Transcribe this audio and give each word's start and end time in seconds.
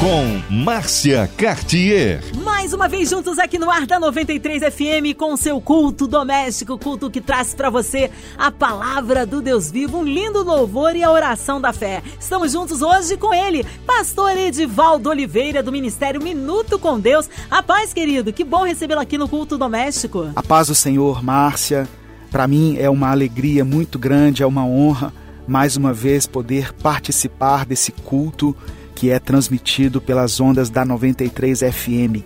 Com 0.00 0.42
Márcia 0.50 1.30
Cartier. 1.36 2.20
Mais 2.42 2.72
uma 2.72 2.88
vez 2.88 3.08
juntos 3.08 3.38
aqui 3.38 3.58
no 3.58 3.70
ar 3.70 3.86
da 3.86 3.98
93 3.98 4.62
FM 4.62 5.16
com 5.16 5.36
seu 5.36 5.60
culto 5.60 6.06
doméstico, 6.06 6.78
culto 6.78 7.10
que 7.10 7.20
traz 7.20 7.54
para 7.54 7.70
você 7.70 8.10
a 8.36 8.50
palavra 8.50 9.24
do 9.24 9.40
Deus 9.40 9.70
vivo, 9.70 9.98
um 9.98 10.04
lindo 10.04 10.42
louvor 10.42 10.94
e 10.96 11.02
a 11.02 11.10
oração 11.10 11.60
da 11.60 11.72
fé. 11.72 12.02
Estamos 12.18 12.52
juntos 12.52 12.82
hoje 12.82 13.16
com 13.16 13.32
ele, 13.32 13.64
pastor 13.86 14.36
Edivaldo 14.36 15.08
Oliveira 15.08 15.62
do 15.62 15.72
Ministério 15.72 16.22
Minuto 16.22 16.78
com 16.78 16.98
Deus. 16.98 17.30
A 17.50 17.62
paz, 17.62 17.92
querido, 17.94 18.32
que 18.32 18.44
bom 18.44 18.64
recebê-lo 18.64 19.00
aqui 19.00 19.16
no 19.16 19.28
culto 19.28 19.56
doméstico. 19.56 20.30
A 20.34 20.42
paz 20.42 20.68
do 20.68 20.74
Senhor, 20.74 21.22
Márcia. 21.22 21.88
Para 22.30 22.48
mim 22.48 22.76
é 22.78 22.90
uma 22.90 23.10
alegria 23.10 23.64
muito 23.64 23.98
grande, 23.98 24.42
é 24.42 24.46
uma 24.46 24.66
honra 24.66 25.12
mais 25.46 25.76
uma 25.76 25.92
vez 25.92 26.26
poder 26.26 26.72
participar 26.72 27.64
desse 27.64 27.92
culto 27.92 28.56
que 28.94 29.10
é 29.10 29.18
transmitido 29.18 30.00
pelas 30.00 30.40
ondas 30.40 30.70
da 30.70 30.84
93 30.84 31.60
FM. 31.60 32.22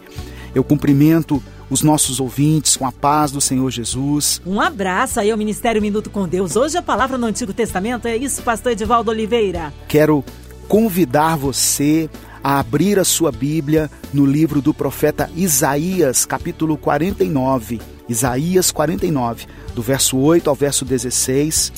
Eu 0.55 0.65
cumprimento 0.65 1.43
os 1.71 1.83
nossos 1.83 2.19
ouvintes 2.21 2.77
com 2.77 2.87
a 2.87 2.93
paz 2.93 3.31
do 3.31 3.41
Senhor 3.41 3.71
Jesus. 3.71 4.41
Um 4.47 4.61
abraço 4.61 5.21
aí 5.21 5.31
ao 5.31 5.39
Ministério 5.39 5.83
Minuto 5.83 6.11
com 6.11 6.27
Deus. 6.27 6.57
Hoje 6.57 6.79
a 6.79 6.83
palavra 6.83 7.19
no 7.19 7.27
Antigo 7.27 7.53
Testamento 7.53 8.09
é 8.09 8.17
isso, 8.17 8.43
pastor 8.43 8.73
Edivaldo 8.73 9.11
Oliveira. 9.11 9.73
Quero 9.87 10.25
convidar 10.67 11.37
você 11.37 12.09
a 12.43 12.59
abrir 12.59 12.99
a 12.99 13.05
sua 13.05 13.33
Bíblia 13.33 13.91
no 14.13 14.25
livro 14.25 14.63
do 14.63 14.73
profeta 14.73 15.31
Isaías, 15.37 16.25
capítulo 16.25 16.77
49. 16.77 17.81
Isaías 18.09 18.71
49, 18.71 19.47
do 19.75 19.83
verso 19.83 20.17
8 20.17 20.49
ao 20.49 20.57
verso 20.57 20.85
16. 20.85 21.73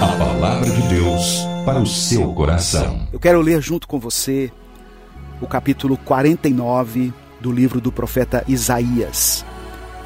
A 0.00 0.06
palavra 0.16 0.70
de 0.70 0.82
Deus 0.88 1.40
para 1.66 1.78
o 1.78 1.86
seu 1.86 2.32
coração. 2.32 3.09
Eu 3.20 3.22
quero 3.22 3.40
ler 3.42 3.60
junto 3.60 3.86
com 3.86 4.00
você 4.00 4.50
o 5.42 5.46
capítulo 5.46 5.98
49 5.98 7.12
do 7.38 7.52
livro 7.52 7.78
do 7.78 7.92
profeta 7.92 8.42
Isaías. 8.48 9.44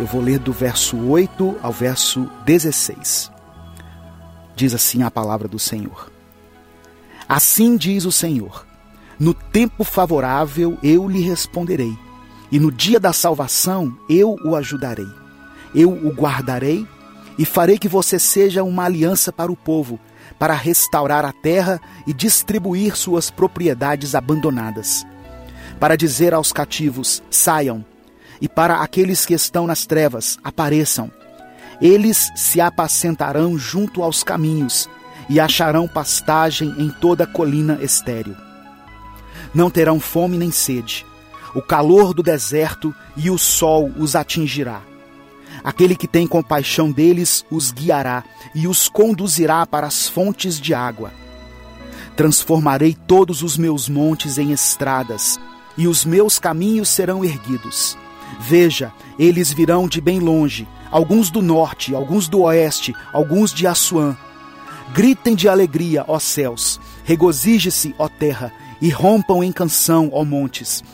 Eu 0.01 0.05
vou 0.05 0.21
ler 0.21 0.41
do 0.41 0.53
verso 0.53 0.97
8 0.97 1.61
ao 1.63 1.71
verso 1.71 2.29
16. 2.45 3.31
Diz 4.57 4.75
assim 4.75 5.05
a 5.05 5.13
palavra 5.13 5.47
do 5.47 5.61
Senhor. 5.61 6.11
Assim 7.29 7.77
diz 7.77 8.05
o 8.05 8.11
Senhor: 8.11 8.67
No 9.17 9.33
tempo 9.33 9.85
favorável 9.85 10.77
eu 10.83 11.09
lhe 11.09 11.21
responderei, 11.21 11.97
e 12.51 12.59
no 12.59 12.73
dia 12.73 12.99
da 12.99 13.13
salvação 13.13 13.97
eu 14.11 14.35
o 14.45 14.57
ajudarei. 14.57 15.07
Eu 15.73 15.93
o 15.93 16.13
guardarei 16.13 16.85
e 17.39 17.45
farei 17.45 17.79
que 17.79 17.87
você 17.87 18.19
seja 18.19 18.65
uma 18.65 18.87
aliança 18.87 19.33
para 19.33 19.53
o 19.53 19.57
povo 19.57 20.01
para 20.45 20.53
restaurar 20.53 21.25
a 21.25 21.33
terra 21.33 21.81
e 22.07 22.13
distribuir 22.13 22.95
suas 22.95 23.31
propriedades 23.31 24.15
abandonadas, 24.15 25.07
para 25.81 25.97
dizer 25.97 26.35
aos 26.35 26.53
cativos: 26.53 27.23
saiam, 27.31 27.83
e 28.43 28.47
para 28.47 28.83
aqueles 28.83 29.25
que 29.25 29.33
estão 29.33 29.67
nas 29.67 29.87
trevas, 29.87 30.37
apareçam. 30.45 31.11
Eles 31.81 32.31
se 32.37 32.61
apacentarão 32.61 33.57
junto 33.57 34.03
aos 34.03 34.23
caminhos 34.23 34.87
e 35.31 35.41
acharão 35.41 35.89
pastagem 35.89 36.75
em 36.77 36.91
toda 36.91 37.25
a 37.25 37.27
colina 37.27 37.79
estéril. 37.81 38.37
Não 39.55 39.71
terão 39.71 39.99
fome 39.99 40.37
nem 40.37 40.51
sede. 40.51 41.07
O 41.55 41.63
calor 41.63 42.13
do 42.13 42.23
deserto 42.23 42.95
e 43.17 43.31
o 43.31 43.39
sol 43.39 43.91
os 43.97 44.15
atingirá 44.15 44.83
Aquele 45.65 45.97
que 45.97 46.07
tem 46.07 46.27
compaixão 46.27 46.93
deles 46.93 47.43
os 47.51 47.73
guiará 47.73 48.23
e 48.55 48.69
os 48.69 48.87
conduzirá 48.87 49.65
para 49.65 49.87
as 49.87 50.07
fontes 50.07 50.61
de 50.61 50.75
água. 50.75 51.11
Transformarei 52.15 52.95
todos 52.95 53.43
os 53.43 53.57
meus 53.57 53.89
montes 53.89 54.37
em 54.37 54.53
estradas, 54.53 55.41
e 55.77 55.89
os 55.89 56.05
meus 56.05 56.39
caminhos 56.39 56.91
serão 56.91 57.25
erguidos. 57.25 57.97
Veja, 58.39 58.93
eles 59.19 59.53
virão 59.53 59.89
de 59.89 60.03
bem 60.03 60.21
longe, 60.21 60.69
alguns 60.91 61.31
do 61.31 61.41
norte, 61.41 61.95
alguns 61.95 62.29
do 62.29 62.43
oeste, 62.43 62.95
alguns 63.11 63.53
de 63.53 63.67
Assuã. 63.67 64.15
Gritem 64.93 65.35
de 65.35 65.49
alegria, 65.49 66.05
ó 66.07 66.19
céus, 66.19 66.79
regozije-se, 67.05 67.95
ó 67.99 68.07
terra, 68.07 68.53
e 68.83 68.91
rompam 68.91 69.43
em 69.43 69.51
canção, 69.51 70.11
ó 70.13 70.25
montes 70.25 70.85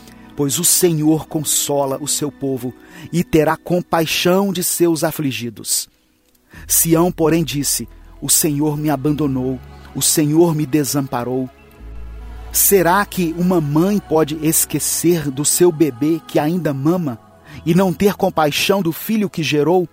pois 0.41 0.59
o 0.59 0.65
Senhor 0.65 1.29
consola 1.29 1.99
o 2.01 2.09
seu 2.09 2.33
povo 2.33 2.73
e 3.13 3.23
terá 3.23 3.59
compaixão 3.59 4.55
de 4.55 4.65
seus 4.65 5.05
afligidos. 5.05 5.87
Sião, 6.67 7.13
porém, 7.13 7.45
disse: 7.45 7.87
O 8.23 8.31
Senhor 8.31 8.75
me 8.79 8.89
abandonou, 8.89 9.61
o 9.95 10.01
Senhor 10.01 10.55
me 10.55 10.65
desamparou. 10.65 11.47
Será 12.51 13.05
que 13.05 13.35
uma 13.37 13.61
mãe 13.61 13.99
pode 13.99 14.35
esquecer 14.37 15.31
do 15.31 15.45
seu 15.45 15.71
bebê 15.71 16.23
que 16.27 16.39
ainda 16.39 16.73
mama 16.73 17.21
e 17.67 17.75
não 17.75 17.93
ter 17.93 18.15
compaixão 18.15 18.81
do 18.81 18.95
filho 18.95 19.29
que 19.29 19.43
gerou? 19.43 19.87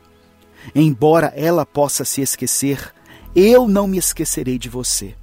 Embora 0.74 1.34
ela 1.36 1.66
possa 1.66 2.06
se 2.06 2.22
esquecer, 2.22 2.94
eu 3.36 3.68
não 3.68 3.86
me 3.86 3.98
esquecerei 3.98 4.58
de 4.58 4.70
você. 4.70 5.14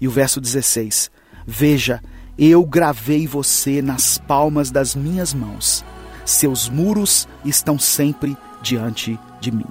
E 0.00 0.08
o 0.08 0.10
verso 0.10 0.40
16: 0.40 1.10
Veja, 1.46 2.00
eu 2.38 2.64
gravei 2.64 3.26
você 3.26 3.80
nas 3.80 4.18
palmas 4.18 4.70
das 4.70 4.94
minhas 4.94 5.32
mãos. 5.32 5.84
Seus 6.24 6.68
muros 6.68 7.26
estão 7.44 7.78
sempre 7.78 8.36
diante 8.62 9.18
de 9.40 9.50
mim. 9.50 9.66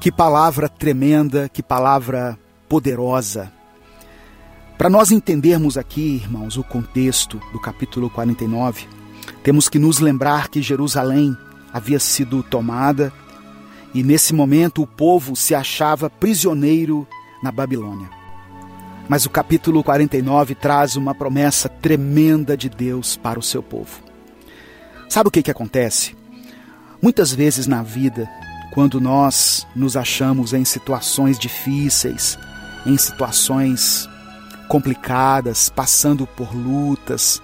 Que 0.00 0.12
palavra 0.12 0.68
tremenda, 0.68 1.48
que 1.48 1.62
palavra 1.62 2.38
poderosa. 2.68 3.50
Para 4.76 4.90
nós 4.90 5.10
entendermos 5.10 5.76
aqui, 5.76 6.22
irmãos, 6.22 6.56
o 6.56 6.64
contexto 6.64 7.40
do 7.52 7.60
capítulo 7.60 8.08
49, 8.10 8.86
temos 9.42 9.68
que 9.68 9.78
nos 9.78 9.98
lembrar 9.98 10.48
que 10.48 10.62
Jerusalém 10.62 11.36
havia 11.72 11.98
sido 11.98 12.42
tomada 12.42 13.12
e 13.94 14.02
nesse 14.02 14.32
momento 14.34 14.82
o 14.82 14.86
povo 14.86 15.36
se 15.36 15.54
achava 15.54 16.08
prisioneiro 16.08 17.06
na 17.42 17.50
Babilônia. 17.52 18.19
Mas 19.10 19.26
o 19.26 19.30
capítulo 19.30 19.82
49 19.82 20.54
traz 20.54 20.94
uma 20.94 21.12
promessa 21.12 21.68
tremenda 21.68 22.56
de 22.56 22.68
Deus 22.68 23.16
para 23.16 23.40
o 23.40 23.42
seu 23.42 23.60
povo. 23.60 24.00
Sabe 25.08 25.28
o 25.28 25.32
que, 25.32 25.42
que 25.42 25.50
acontece? 25.50 26.14
Muitas 27.02 27.32
vezes 27.32 27.66
na 27.66 27.82
vida, 27.82 28.30
quando 28.72 29.00
nós 29.00 29.66
nos 29.74 29.96
achamos 29.96 30.52
em 30.52 30.64
situações 30.64 31.40
difíceis, 31.40 32.38
em 32.86 32.96
situações 32.96 34.08
complicadas, 34.68 35.68
passando 35.68 36.24
por 36.24 36.54
lutas, 36.54 37.42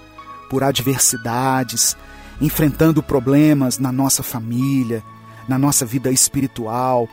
por 0.48 0.62
adversidades, 0.62 1.97
enfrentando 2.41 3.03
problemas 3.03 3.77
na 3.77 3.91
nossa 3.91 4.22
família, 4.22 5.03
na 5.48 5.59
nossa 5.59 5.84
vida 5.84 6.12
espiritual, 6.12 7.09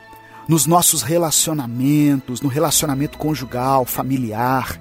nos 0.47 0.65
nossos 0.65 1.01
relacionamentos, 1.01 2.41
no 2.41 2.49
relacionamento 2.49 3.17
conjugal, 3.17 3.85
familiar. 3.85 4.79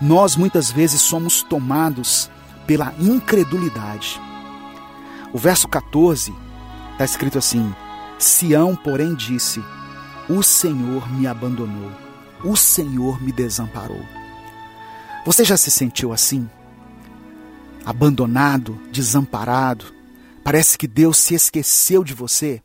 Nós 0.00 0.36
muitas 0.36 0.70
vezes 0.70 1.00
somos 1.00 1.42
tomados 1.42 2.30
pela 2.66 2.94
incredulidade. 2.98 4.20
O 5.32 5.38
verso 5.38 5.68
14 5.68 6.34
está 6.92 7.04
escrito 7.04 7.38
assim: 7.38 7.74
Sião, 8.18 8.74
porém, 8.74 9.14
disse: 9.14 9.62
O 10.28 10.42
Senhor 10.42 11.10
me 11.12 11.26
abandonou, 11.26 11.92
o 12.42 12.56
Senhor 12.56 13.22
me 13.22 13.32
desamparou. 13.32 14.02
Você 15.24 15.44
já 15.44 15.56
se 15.56 15.70
sentiu 15.70 16.12
assim? 16.12 16.48
Abandonado, 17.84 18.78
desamparado? 18.90 19.86
Parece 20.42 20.76
que 20.76 20.86
Deus 20.86 21.16
se 21.16 21.34
esqueceu 21.34 22.04
de 22.04 22.12
você? 22.14 22.62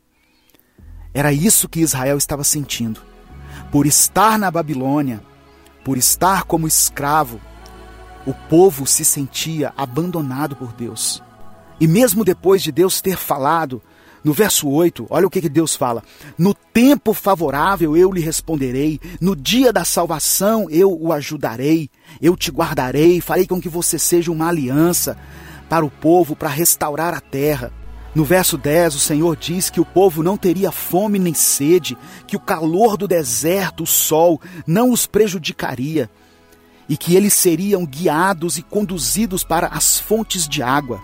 Era 1.12 1.32
isso 1.32 1.68
que 1.68 1.80
Israel 1.80 2.16
estava 2.16 2.44
sentindo. 2.44 3.00
Por 3.70 3.86
estar 3.86 4.38
na 4.38 4.50
Babilônia, 4.50 5.22
por 5.84 5.98
estar 5.98 6.44
como 6.44 6.66
escravo, 6.66 7.40
o 8.26 8.34
povo 8.34 8.86
se 8.86 9.04
sentia 9.04 9.72
abandonado 9.76 10.54
por 10.54 10.72
Deus. 10.72 11.22
E 11.80 11.88
mesmo 11.88 12.24
depois 12.24 12.62
de 12.62 12.70
Deus 12.70 13.00
ter 13.00 13.16
falado, 13.16 13.82
no 14.22 14.34
verso 14.34 14.68
8, 14.68 15.06
olha 15.08 15.26
o 15.26 15.30
que, 15.30 15.40
que 15.40 15.48
Deus 15.48 15.74
fala: 15.74 16.02
No 16.36 16.54
tempo 16.54 17.14
favorável 17.14 17.96
eu 17.96 18.12
lhe 18.12 18.20
responderei, 18.20 19.00
no 19.20 19.34
dia 19.34 19.72
da 19.72 19.84
salvação 19.84 20.68
eu 20.70 20.92
o 20.92 21.12
ajudarei, 21.12 21.88
eu 22.20 22.36
te 22.36 22.50
guardarei, 22.50 23.20
farei 23.20 23.46
com 23.46 23.60
que 23.60 23.68
você 23.68 23.98
seja 23.98 24.30
uma 24.30 24.48
aliança 24.48 25.16
para 25.68 25.84
o 25.84 25.90
povo, 25.90 26.36
para 26.36 26.50
restaurar 26.50 27.14
a 27.14 27.20
terra. 27.20 27.72
No 28.14 28.24
verso 28.24 28.58
10, 28.58 28.96
o 28.96 28.98
Senhor 28.98 29.36
diz 29.36 29.70
que 29.70 29.80
o 29.80 29.84
povo 29.84 30.22
não 30.22 30.36
teria 30.36 30.72
fome 30.72 31.18
nem 31.18 31.32
sede, 31.32 31.96
que 32.26 32.36
o 32.36 32.40
calor 32.40 32.96
do 32.96 33.06
deserto, 33.06 33.84
o 33.84 33.86
sol, 33.86 34.40
não 34.66 34.90
os 34.90 35.06
prejudicaria, 35.06 36.10
e 36.88 36.96
que 36.96 37.14
eles 37.14 37.34
seriam 37.34 37.86
guiados 37.86 38.58
e 38.58 38.62
conduzidos 38.62 39.44
para 39.44 39.68
as 39.68 40.00
fontes 40.00 40.48
de 40.48 40.60
água. 40.60 41.00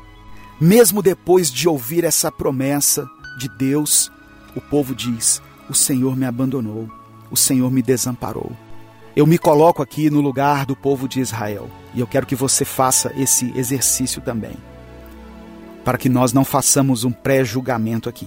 Mesmo 0.61 1.01
depois 1.01 1.51
de 1.51 1.69
ouvir 1.69 2.03
essa 2.03 2.33
promessa, 2.33 3.07
de 3.37 3.49
Deus, 3.49 4.11
o 4.55 4.61
povo 4.61 4.95
diz: 4.95 5.41
O 5.69 5.75
Senhor 5.75 6.17
me 6.17 6.25
abandonou, 6.25 6.91
o 7.31 7.37
Senhor 7.37 7.71
me 7.71 7.83
desamparou. 7.83 8.51
Eu 9.15 9.27
me 9.27 9.39
coloco 9.39 9.83
aqui 9.83 10.11
no 10.11 10.21
lugar 10.21 10.67
do 10.67 10.75
povo 10.75 11.09
de 11.09 11.21
Israel 11.21 11.71
e 11.95 12.01
eu 12.01 12.07
quero 12.07 12.27
que 12.27 12.35
você 12.35 12.65
faça 12.65 13.13
esse 13.17 13.51
exercício 13.57 14.21
também, 14.21 14.57
para 15.87 15.97
que 15.97 16.09
nós 16.09 16.33
não 16.33 16.45
façamos 16.45 17.05
um 17.05 17.13
pré-julgamento 17.13 18.09
aqui. 18.09 18.27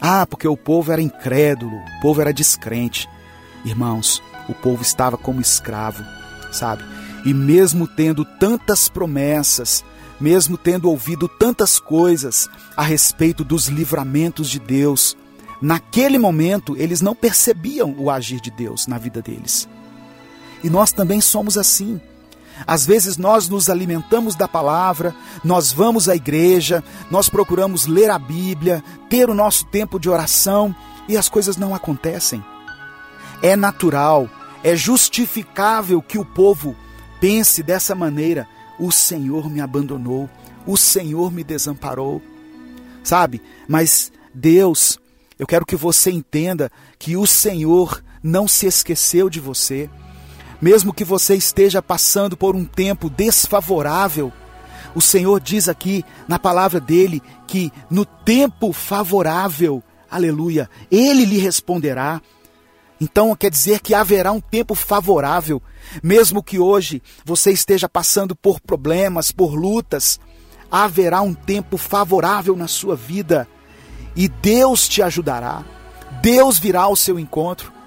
Ah, 0.00 0.26
porque 0.26 0.48
o 0.48 0.56
povo 0.56 0.90
era 0.90 1.00
incrédulo, 1.00 1.76
o 1.76 2.00
povo 2.02 2.20
era 2.20 2.32
descrente. 2.32 3.08
Irmãos, 3.64 4.20
o 4.48 4.52
povo 4.52 4.82
estava 4.82 5.16
como 5.16 5.40
escravo, 5.40 6.02
sabe? 6.50 6.82
E 7.24 7.32
mesmo 7.32 7.86
tendo 7.86 8.24
tantas 8.24 8.88
promessas, 8.88 9.84
mesmo 10.20 10.58
tendo 10.58 10.90
ouvido 10.90 11.28
tantas 11.28 11.78
coisas 11.78 12.50
a 12.76 12.82
respeito 12.82 13.44
dos 13.44 13.68
livramentos 13.68 14.50
de 14.50 14.58
Deus, 14.58 15.16
naquele 15.62 16.18
momento 16.18 16.76
eles 16.76 17.00
não 17.00 17.14
percebiam 17.14 17.94
o 17.96 18.10
agir 18.10 18.40
de 18.40 18.50
Deus 18.50 18.88
na 18.88 18.98
vida 18.98 19.22
deles. 19.22 19.68
E 20.64 20.68
nós 20.68 20.90
também 20.90 21.20
somos 21.20 21.56
assim. 21.56 22.00
Às 22.66 22.86
vezes 22.86 23.16
nós 23.16 23.48
nos 23.48 23.68
alimentamos 23.68 24.34
da 24.34 24.48
palavra, 24.48 25.14
nós 25.44 25.72
vamos 25.72 26.08
à 26.08 26.16
igreja, 26.16 26.82
nós 27.10 27.28
procuramos 27.28 27.86
ler 27.86 28.10
a 28.10 28.18
Bíblia, 28.18 28.82
ter 29.08 29.30
o 29.30 29.34
nosso 29.34 29.64
tempo 29.66 29.98
de 29.98 30.08
oração 30.08 30.74
e 31.08 31.16
as 31.16 31.28
coisas 31.28 31.56
não 31.56 31.74
acontecem. 31.74 32.44
É 33.42 33.56
natural, 33.56 34.28
é 34.62 34.74
justificável 34.76 36.02
que 36.02 36.18
o 36.18 36.24
povo 36.24 36.76
pense 37.20 37.62
dessa 37.62 37.94
maneira: 37.94 38.46
o 38.78 38.90
Senhor 38.90 39.48
me 39.48 39.60
abandonou, 39.60 40.28
o 40.66 40.76
Senhor 40.76 41.32
me 41.32 41.42
desamparou. 41.42 42.20
Sabe? 43.02 43.40
Mas 43.66 44.12
Deus, 44.34 44.98
eu 45.38 45.46
quero 45.46 45.64
que 45.64 45.76
você 45.76 46.10
entenda 46.10 46.70
que 46.98 47.16
o 47.16 47.26
Senhor 47.26 48.02
não 48.22 48.46
se 48.46 48.66
esqueceu 48.66 49.30
de 49.30 49.40
você. 49.40 49.88
Mesmo 50.60 50.92
que 50.92 51.04
você 51.04 51.36
esteja 51.36 51.80
passando 51.80 52.36
por 52.36 52.56
um 52.56 52.64
tempo 52.64 53.08
desfavorável, 53.08 54.32
o 54.94 55.00
Senhor 55.00 55.40
diz 55.40 55.68
aqui 55.68 56.04
na 56.26 56.38
palavra 56.38 56.80
dele 56.80 57.22
que 57.46 57.72
no 57.88 58.04
tempo 58.04 58.72
favorável, 58.72 59.82
aleluia, 60.10 60.68
ele 60.90 61.24
lhe 61.24 61.38
responderá. 61.38 62.20
Então 63.00 63.34
quer 63.36 63.50
dizer 63.50 63.80
que 63.80 63.94
haverá 63.94 64.32
um 64.32 64.40
tempo 64.40 64.74
favorável, 64.74 65.62
mesmo 66.02 66.42
que 66.42 66.58
hoje 66.58 67.00
você 67.24 67.52
esteja 67.52 67.88
passando 67.88 68.34
por 68.34 68.60
problemas, 68.60 69.30
por 69.30 69.54
lutas, 69.54 70.18
haverá 70.70 71.22
um 71.22 71.32
tempo 71.32 71.76
favorável 71.76 72.56
na 72.56 72.66
sua 72.66 72.96
vida 72.96 73.46
e 74.16 74.26
Deus 74.26 74.88
te 74.88 75.00
ajudará. 75.00 75.64
Deus 76.20 76.58
virá 76.58 76.82
ao 76.82 76.96
seu 76.96 77.20
encontro. 77.20 77.77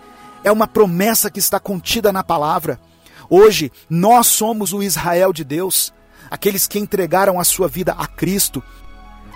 É 0.43 0.51
uma 0.51 0.67
promessa 0.67 1.29
que 1.29 1.39
está 1.39 1.59
contida 1.59 2.11
na 2.11 2.23
palavra. 2.23 2.79
Hoje, 3.29 3.71
nós 3.89 4.27
somos 4.27 4.73
o 4.73 4.81
Israel 4.81 5.31
de 5.31 5.43
Deus, 5.43 5.93
aqueles 6.29 6.67
que 6.67 6.79
entregaram 6.79 7.39
a 7.39 7.43
sua 7.43 7.67
vida 7.67 7.93
a 7.93 8.07
Cristo, 8.07 8.61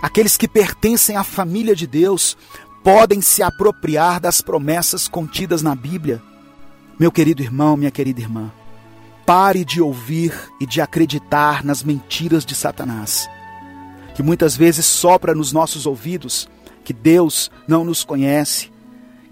aqueles 0.01 0.35
que 0.35 0.47
pertencem 0.47 1.15
à 1.15 1.23
família 1.23 1.75
de 1.75 1.87
Deus, 1.87 2.37
podem 2.83 3.21
se 3.21 3.41
apropriar 3.41 4.19
das 4.19 4.41
promessas 4.41 5.07
contidas 5.07 5.61
na 5.61 5.73
Bíblia. 5.75 6.21
Meu 6.99 7.11
querido 7.11 7.41
irmão, 7.41 7.75
minha 7.75 7.91
querida 7.91 8.21
irmã, 8.21 8.51
pare 9.25 9.65
de 9.65 9.81
ouvir 9.81 10.33
e 10.61 10.65
de 10.65 10.81
acreditar 10.81 11.63
nas 11.63 11.83
mentiras 11.83 12.45
de 12.45 12.53
Satanás, 12.53 13.27
que 14.13 14.21
muitas 14.21 14.55
vezes 14.55 14.85
sopra 14.85 15.33
nos 15.33 15.51
nossos 15.51 15.85
ouvidos 15.85 16.47
que 16.83 16.93
Deus 16.93 17.49
não 17.67 17.83
nos 17.83 18.03
conhece, 18.03 18.71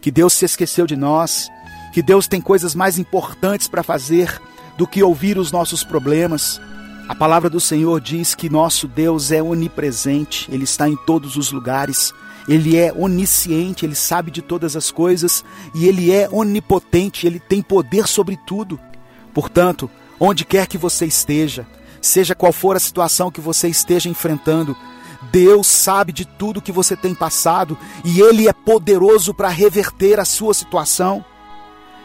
que 0.01 0.09
Deus 0.09 0.33
se 0.33 0.45
esqueceu 0.45 0.87
de 0.87 0.95
nós, 0.95 1.49
que 1.93 2.01
Deus 2.01 2.27
tem 2.27 2.41
coisas 2.41 2.73
mais 2.73 2.97
importantes 2.97 3.67
para 3.67 3.83
fazer 3.83 4.41
do 4.77 4.87
que 4.87 5.03
ouvir 5.03 5.37
os 5.37 5.51
nossos 5.51 5.83
problemas. 5.83 6.59
A 7.07 7.13
palavra 7.13 7.51
do 7.51 7.59
Senhor 7.59 8.01
diz 8.01 8.33
que 8.33 8.49
nosso 8.49 8.87
Deus 8.87 9.31
é 9.31 9.43
onipresente, 9.43 10.49
Ele 10.51 10.63
está 10.63 10.89
em 10.89 10.95
todos 10.95 11.37
os 11.37 11.51
lugares, 11.51 12.11
Ele 12.47 12.77
é 12.77 12.91
onisciente, 12.91 13.85
Ele 13.85 13.93
sabe 13.93 14.31
de 14.31 14.41
todas 14.41 14.75
as 14.75 14.89
coisas 14.89 15.45
e 15.75 15.85
Ele 15.85 16.11
é 16.11 16.27
onipotente, 16.31 17.27
Ele 17.27 17.39
tem 17.39 17.61
poder 17.61 18.07
sobre 18.07 18.37
tudo. 18.47 18.79
Portanto, 19.31 19.87
onde 20.19 20.43
quer 20.43 20.65
que 20.65 20.79
você 20.79 21.05
esteja, 21.05 21.67
seja 22.01 22.33
qual 22.33 22.51
for 22.51 22.75
a 22.75 22.79
situação 22.79 23.29
que 23.29 23.39
você 23.39 23.67
esteja 23.67 24.09
enfrentando, 24.09 24.75
Deus 25.31 25.67
sabe 25.67 26.11
de 26.11 26.25
tudo 26.25 26.61
que 26.61 26.71
você 26.71 26.95
tem 26.95 27.13
passado 27.13 27.77
e 28.03 28.19
Ele 28.19 28.47
é 28.47 28.53
poderoso 28.53 29.31
para 29.31 29.49
reverter 29.49 30.19
a 30.19 30.25
sua 30.25 30.55
situação. 30.55 31.23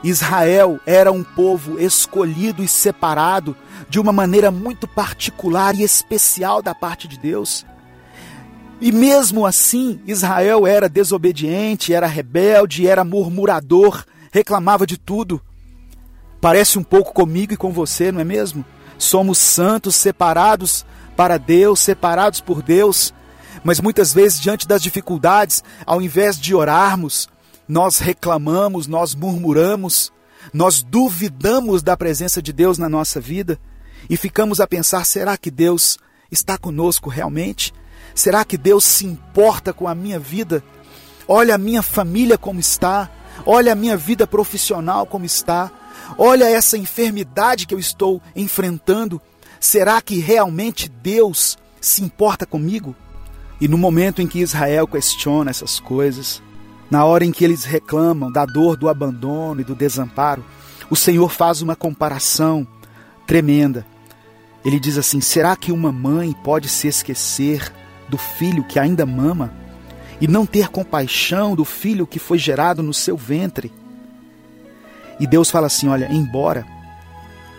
Israel 0.02 0.78
era 0.86 1.10
um 1.10 1.24
povo 1.24 1.78
escolhido 1.80 2.62
e 2.62 2.68
separado 2.68 3.56
de 3.88 3.98
uma 3.98 4.12
maneira 4.12 4.50
muito 4.50 4.86
particular 4.86 5.74
e 5.74 5.82
especial 5.82 6.62
da 6.62 6.74
parte 6.74 7.08
de 7.08 7.18
Deus. 7.18 7.66
E 8.80 8.92
mesmo 8.92 9.44
assim, 9.44 10.00
Israel 10.06 10.66
era 10.66 10.88
desobediente, 10.88 11.92
era 11.92 12.06
rebelde, 12.06 12.86
era 12.86 13.04
murmurador, 13.04 14.04
reclamava 14.30 14.86
de 14.86 14.96
tudo. 14.96 15.40
Parece 16.40 16.78
um 16.78 16.84
pouco 16.84 17.12
comigo 17.12 17.52
e 17.52 17.56
com 17.56 17.72
você, 17.72 18.12
não 18.12 18.20
é 18.20 18.24
mesmo? 18.24 18.64
Somos 18.96 19.38
santos, 19.38 19.96
separados 19.96 20.86
para 21.16 21.38
Deus, 21.38 21.80
separados 21.80 22.40
por 22.40 22.62
Deus, 22.62 23.12
mas 23.64 23.80
muitas 23.80 24.12
vezes, 24.14 24.40
diante 24.40 24.68
das 24.68 24.80
dificuldades, 24.80 25.64
ao 25.84 26.00
invés 26.00 26.38
de 26.38 26.54
orarmos, 26.54 27.28
nós 27.68 27.98
reclamamos, 27.98 28.86
nós 28.86 29.14
murmuramos, 29.14 30.10
nós 30.52 30.82
duvidamos 30.82 31.82
da 31.82 31.96
presença 31.96 32.40
de 32.40 32.52
Deus 32.52 32.78
na 32.78 32.88
nossa 32.88 33.20
vida 33.20 33.60
e 34.08 34.16
ficamos 34.16 34.60
a 34.60 34.66
pensar: 34.66 35.04
será 35.04 35.36
que 35.36 35.50
Deus 35.50 35.98
está 36.30 36.56
conosco 36.56 37.10
realmente? 37.10 37.72
Será 38.14 38.44
que 38.44 38.56
Deus 38.56 38.84
se 38.84 39.06
importa 39.06 39.72
com 39.72 39.86
a 39.86 39.94
minha 39.94 40.18
vida? 40.18 40.62
Olha 41.26 41.54
a 41.54 41.58
minha 41.58 41.82
família 41.82 42.38
como 42.38 42.58
está, 42.58 43.10
olha 43.44 43.72
a 43.72 43.76
minha 43.76 43.96
vida 43.96 44.26
profissional 44.26 45.06
como 45.06 45.26
está, 45.26 45.70
olha 46.16 46.50
essa 46.50 46.78
enfermidade 46.78 47.66
que 47.66 47.74
eu 47.74 47.78
estou 47.78 48.22
enfrentando. 48.34 49.20
Será 49.60 50.00
que 50.00 50.18
realmente 50.18 50.88
Deus 50.88 51.58
se 51.80 52.02
importa 52.02 52.46
comigo? 52.46 52.96
E 53.60 53.68
no 53.68 53.76
momento 53.76 54.22
em 54.22 54.26
que 54.26 54.38
Israel 54.38 54.86
questiona 54.86 55.50
essas 55.50 55.80
coisas, 55.80 56.40
na 56.90 57.04
hora 57.04 57.24
em 57.24 57.32
que 57.32 57.44
eles 57.44 57.64
reclamam 57.64 58.30
da 58.30 58.46
dor 58.46 58.76
do 58.76 58.88
abandono 58.88 59.60
e 59.60 59.64
do 59.64 59.74
desamparo, 59.74 60.44
o 60.90 60.96
Senhor 60.96 61.28
faz 61.30 61.60
uma 61.60 61.76
comparação 61.76 62.66
tremenda. 63.26 63.86
Ele 64.64 64.80
diz 64.80 64.96
assim: 64.96 65.20
será 65.20 65.54
que 65.54 65.70
uma 65.70 65.92
mãe 65.92 66.32
pode 66.32 66.68
se 66.68 66.88
esquecer 66.88 67.72
do 68.08 68.16
filho 68.16 68.64
que 68.64 68.78
ainda 68.78 69.04
mama 69.04 69.52
e 70.20 70.26
não 70.26 70.46
ter 70.46 70.68
compaixão 70.68 71.54
do 71.54 71.64
filho 71.64 72.06
que 72.06 72.18
foi 72.18 72.38
gerado 72.38 72.82
no 72.82 72.94
seu 72.94 73.16
ventre? 73.16 73.72
E 75.20 75.26
Deus 75.26 75.50
fala 75.50 75.66
assim: 75.66 75.88
olha, 75.88 76.08
embora 76.10 76.66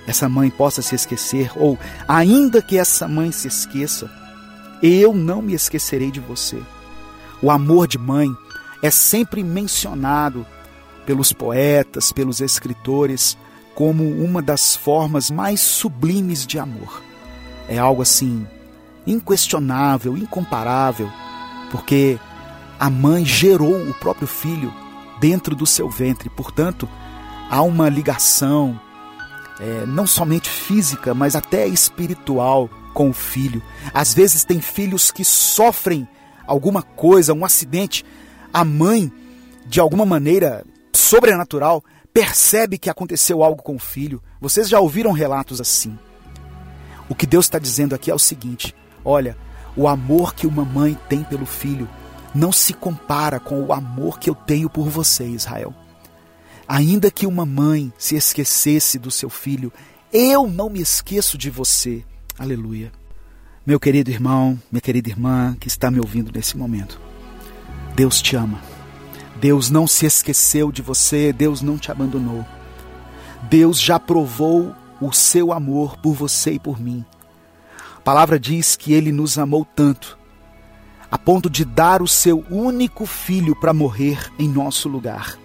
essa 0.08 0.28
mãe 0.28 0.50
possa 0.50 0.82
se 0.82 0.96
esquecer, 0.96 1.52
ou 1.56 1.78
ainda 2.08 2.64
que 2.64 2.78
essa 2.78 3.08
mãe 3.08 3.32
se 3.32 3.48
esqueça, 3.48 4.10
eu 4.82 5.14
não 5.14 5.40
me 5.40 5.54
esquecerei 5.54 6.10
de 6.10 6.20
você. 6.20 6.60
O 7.42 7.52
amor 7.52 7.88
de 7.88 8.00
mãe 8.00 8.28
é 8.82 8.90
sempre 8.90 9.44
mencionado 9.44 10.46
pelos 11.06 11.34
poetas, 11.34 12.12
pelos 12.12 12.40
escritores, 12.42 13.38
como 13.76 14.04
uma 14.04 14.42
das 14.42 14.76
formas 14.76 15.32
mais 15.32 15.60
sublimes 15.60 16.46
de 16.46 16.60
amor. 16.60 17.02
É 17.68 17.78
algo 17.78 18.02
assim 18.02 18.48
inquestionável, 19.08 20.18
incomparável, 20.18 21.10
porque 21.72 22.20
a 22.80 22.90
mãe 22.90 23.26
gerou 23.26 23.76
o 23.76 23.94
próprio 23.94 24.28
filho 24.28 24.74
dentro 25.20 25.56
do 25.56 25.66
seu 25.66 25.90
ventre, 25.90 26.30
portanto, 26.30 26.88
há 27.50 27.62
uma 27.62 27.90
ligação 27.90 28.80
é, 29.60 29.86
não 29.86 30.08
somente 30.08 30.50
física, 30.50 31.14
mas 31.14 31.36
até 31.36 31.68
espiritual 31.68 32.70
com 32.94 33.10
o 33.10 33.14
filho. 33.14 33.62
Às 33.94 34.14
vezes 34.14 34.46
tem 34.46 34.62
filhos 34.62 35.12
que 35.12 35.26
sofrem 35.26 36.08
alguma 36.48 36.82
coisa, 36.82 37.34
um 37.34 37.44
acidente, 37.44 38.06
a 38.54 38.64
mãe, 38.64 39.12
de 39.66 39.80
alguma 39.80 40.06
maneira 40.06 40.66
sobrenatural, 40.94 41.84
percebe 42.14 42.78
que 42.78 42.90
aconteceu 42.90 43.44
algo 43.44 43.62
com 43.62 43.76
o 43.76 43.80
filho. 43.80 44.22
Vocês 44.42 44.68
já 44.68 44.80
ouviram 44.80 45.12
relatos 45.12 45.62
assim. 45.62 45.98
O 47.08 47.16
que 47.16 47.26
Deus 47.26 47.46
está 47.46 47.60
dizendo 47.60 47.96
aqui 47.96 48.12
é 48.12 48.16
o 48.16 48.20
seguinte: 48.20 48.76
olha, 49.04 49.38
o 49.76 49.88
amor 49.88 50.34
que 50.34 50.48
uma 50.48 50.66
mãe 50.66 50.98
tem 51.08 51.24
pelo 51.24 51.46
filho 51.46 51.88
não 52.34 52.52
se 52.52 52.74
compara 52.74 53.40
com 53.40 53.64
o 53.64 53.74
amor 53.74 54.20
que 54.20 54.30
eu 54.30 54.36
tenho 54.36 54.70
por 54.70 54.88
você, 54.88 55.26
Israel. 55.26 55.74
Ainda 56.68 57.10
que 57.10 57.26
uma 57.26 57.46
mãe 57.46 57.92
se 57.98 58.16
esquecesse 58.16 59.00
do 59.00 59.10
seu 59.10 59.30
filho, 59.30 59.74
eu 60.14 60.48
não 60.48 60.70
me 60.70 60.80
esqueço 60.80 61.38
de 61.38 61.50
você. 61.50 62.04
Aleluia. 62.38 62.92
Meu 63.66 63.80
querido 63.80 64.12
irmão, 64.12 64.60
minha 64.72 64.82
querida 64.82 65.10
irmã 65.10 65.56
que 65.60 65.68
está 65.68 65.90
me 65.90 66.00
ouvindo 66.00 66.32
nesse 66.32 66.56
momento. 66.56 67.09
Deus 68.00 68.22
te 68.22 68.34
ama. 68.34 68.62
Deus 69.42 69.70
não 69.70 69.86
se 69.86 70.06
esqueceu 70.06 70.72
de 70.72 70.82
você, 70.82 71.34
Deus 71.34 71.62
não 71.62 71.78
te 71.78 71.92
abandonou. 71.92 72.46
Deus 73.50 73.78
já 73.78 74.00
provou 74.00 74.74
o 75.02 75.12
seu 75.12 75.52
amor 75.52 75.98
por 75.98 76.14
você 76.14 76.54
e 76.54 76.60
por 76.60 76.80
mim. 76.80 77.04
A 77.98 78.00
palavra 78.00 78.40
diz 78.40 78.78
que 78.78 78.94
ele 78.94 79.12
nos 79.12 79.38
amou 79.38 79.68
tanto, 79.76 80.18
a 81.12 81.18
ponto 81.18 81.50
de 81.50 81.66
dar 81.66 82.02
o 82.02 82.08
seu 82.08 82.46
único 82.50 83.06
filho 83.06 83.54
para 83.54 83.74
morrer 83.74 84.32
em 84.40 84.48
nosso 84.48 84.88
lugar. 84.88 85.38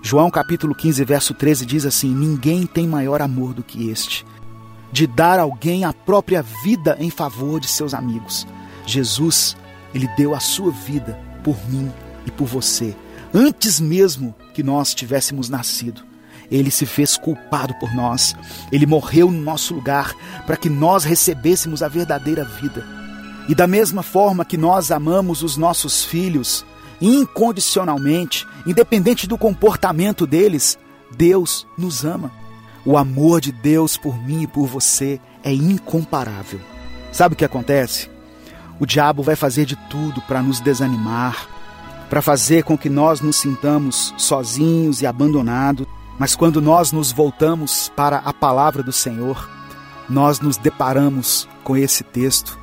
João 0.00 0.30
capítulo 0.30 0.76
15, 0.76 1.04
verso 1.04 1.34
13 1.34 1.66
diz 1.66 1.84
assim: 1.84 2.14
Ninguém 2.14 2.66
tem 2.66 2.86
maior 2.86 3.20
amor 3.20 3.52
do 3.52 3.64
que 3.64 3.90
este, 3.90 4.24
de 4.92 5.08
dar 5.08 5.40
alguém 5.40 5.84
a 5.84 5.92
própria 5.92 6.40
vida 6.40 6.96
em 7.00 7.10
favor 7.10 7.58
de 7.58 7.66
seus 7.66 7.94
amigos. 7.94 8.46
Jesus, 8.86 9.56
ele 9.92 10.08
deu 10.16 10.36
a 10.36 10.38
sua 10.38 10.70
vida 10.70 11.31
por 11.42 11.56
mim 11.68 11.92
e 12.26 12.30
por 12.30 12.46
você, 12.46 12.96
antes 13.34 13.80
mesmo 13.80 14.34
que 14.54 14.62
nós 14.62 14.94
tivéssemos 14.94 15.48
nascido. 15.48 16.02
Ele 16.50 16.70
se 16.70 16.84
fez 16.84 17.16
culpado 17.16 17.74
por 17.80 17.94
nós. 17.94 18.36
Ele 18.70 18.84
morreu 18.84 19.30
no 19.30 19.40
nosso 19.40 19.74
lugar 19.74 20.14
para 20.46 20.56
que 20.56 20.68
nós 20.68 21.02
recebêssemos 21.02 21.82
a 21.82 21.88
verdadeira 21.88 22.44
vida. 22.44 22.86
E 23.48 23.54
da 23.54 23.66
mesma 23.66 24.02
forma 24.02 24.44
que 24.44 24.58
nós 24.58 24.90
amamos 24.90 25.42
os 25.42 25.56
nossos 25.56 26.04
filhos 26.04 26.64
incondicionalmente, 27.00 28.46
independente 28.66 29.26
do 29.26 29.36
comportamento 29.36 30.26
deles, 30.26 30.78
Deus 31.16 31.66
nos 31.76 32.04
ama. 32.04 32.30
O 32.84 32.96
amor 32.96 33.40
de 33.40 33.50
Deus 33.50 33.96
por 33.96 34.16
mim 34.16 34.42
e 34.42 34.46
por 34.46 34.66
você 34.66 35.20
é 35.42 35.52
incomparável. 35.52 36.60
Sabe 37.10 37.34
o 37.34 37.36
que 37.36 37.44
acontece? 37.44 38.11
O 38.78 38.86
diabo 38.86 39.22
vai 39.22 39.36
fazer 39.36 39.64
de 39.64 39.76
tudo 39.88 40.20
para 40.22 40.42
nos 40.42 40.60
desanimar, 40.60 41.46
para 42.08 42.20
fazer 42.20 42.64
com 42.64 42.76
que 42.76 42.88
nós 42.88 43.20
nos 43.20 43.36
sintamos 43.36 44.12
sozinhos 44.16 45.00
e 45.00 45.06
abandonados. 45.06 45.86
Mas 46.18 46.34
quando 46.36 46.60
nós 46.60 46.92
nos 46.92 47.10
voltamos 47.10 47.90
para 47.96 48.18
a 48.18 48.32
palavra 48.32 48.82
do 48.82 48.92
Senhor, 48.92 49.48
nós 50.08 50.40
nos 50.40 50.56
deparamos 50.56 51.48
com 51.64 51.76
esse 51.76 52.04
texto 52.04 52.58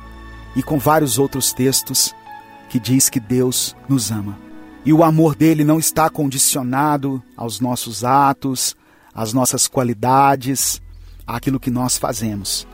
e 0.54 0.62
com 0.62 0.78
vários 0.78 1.18
outros 1.18 1.52
textos 1.52 2.14
que 2.68 2.78
diz 2.78 3.08
que 3.08 3.18
Deus 3.18 3.76
nos 3.88 4.10
ama. 4.10 4.38
E 4.84 4.92
o 4.92 5.02
amor 5.04 5.34
dele 5.34 5.64
não 5.64 5.78
está 5.78 6.08
condicionado 6.08 7.22
aos 7.36 7.60
nossos 7.60 8.04
atos, 8.04 8.76
às 9.12 9.32
nossas 9.32 9.66
qualidades, 9.66 10.80
àquilo 11.26 11.60
que 11.60 11.70
nós 11.70 11.98
fazemos. 11.98 12.66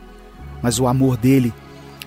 Mas 0.62 0.78
o 0.78 0.86
amor 0.86 1.16
dele 1.16 1.52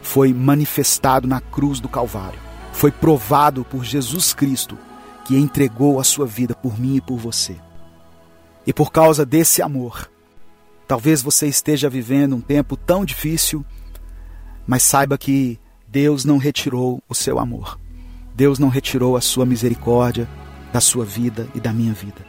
foi 0.09 0.33
manifestado 0.33 1.27
na 1.27 1.39
cruz 1.39 1.79
do 1.79 1.87
Calvário 1.87 2.49
foi 2.79 2.91
provado 2.91 3.65
por 3.65 3.83
Jesus 3.83 4.33
Cristo, 4.33 4.77
que 5.25 5.35
entregou 5.35 5.99
a 5.99 6.03
sua 6.05 6.25
vida 6.25 6.55
por 6.55 6.79
mim 6.79 6.95
e 6.95 7.01
por 7.01 7.17
você. 7.17 7.57
E 8.65 8.71
por 8.71 8.89
causa 8.89 9.25
desse 9.25 9.61
amor, 9.61 10.09
talvez 10.87 11.21
você 11.21 11.45
esteja 11.47 11.89
vivendo 11.89 12.37
um 12.37 12.39
tempo 12.39 12.77
tão 12.77 13.03
difícil, 13.03 13.65
mas 14.65 14.81
saiba 14.81 15.17
que 15.17 15.59
Deus 15.89 16.23
não 16.23 16.37
retirou 16.37 17.03
o 17.09 17.13
seu 17.13 17.37
amor. 17.37 17.77
Deus 18.33 18.59
não 18.59 18.69
retirou 18.69 19.17
a 19.17 19.21
sua 19.21 19.45
misericórdia 19.45 20.25
da 20.71 20.79
sua 20.79 21.03
vida 21.03 21.49
e 21.53 21.59
da 21.59 21.73
minha 21.73 21.91
vida. 21.91 22.25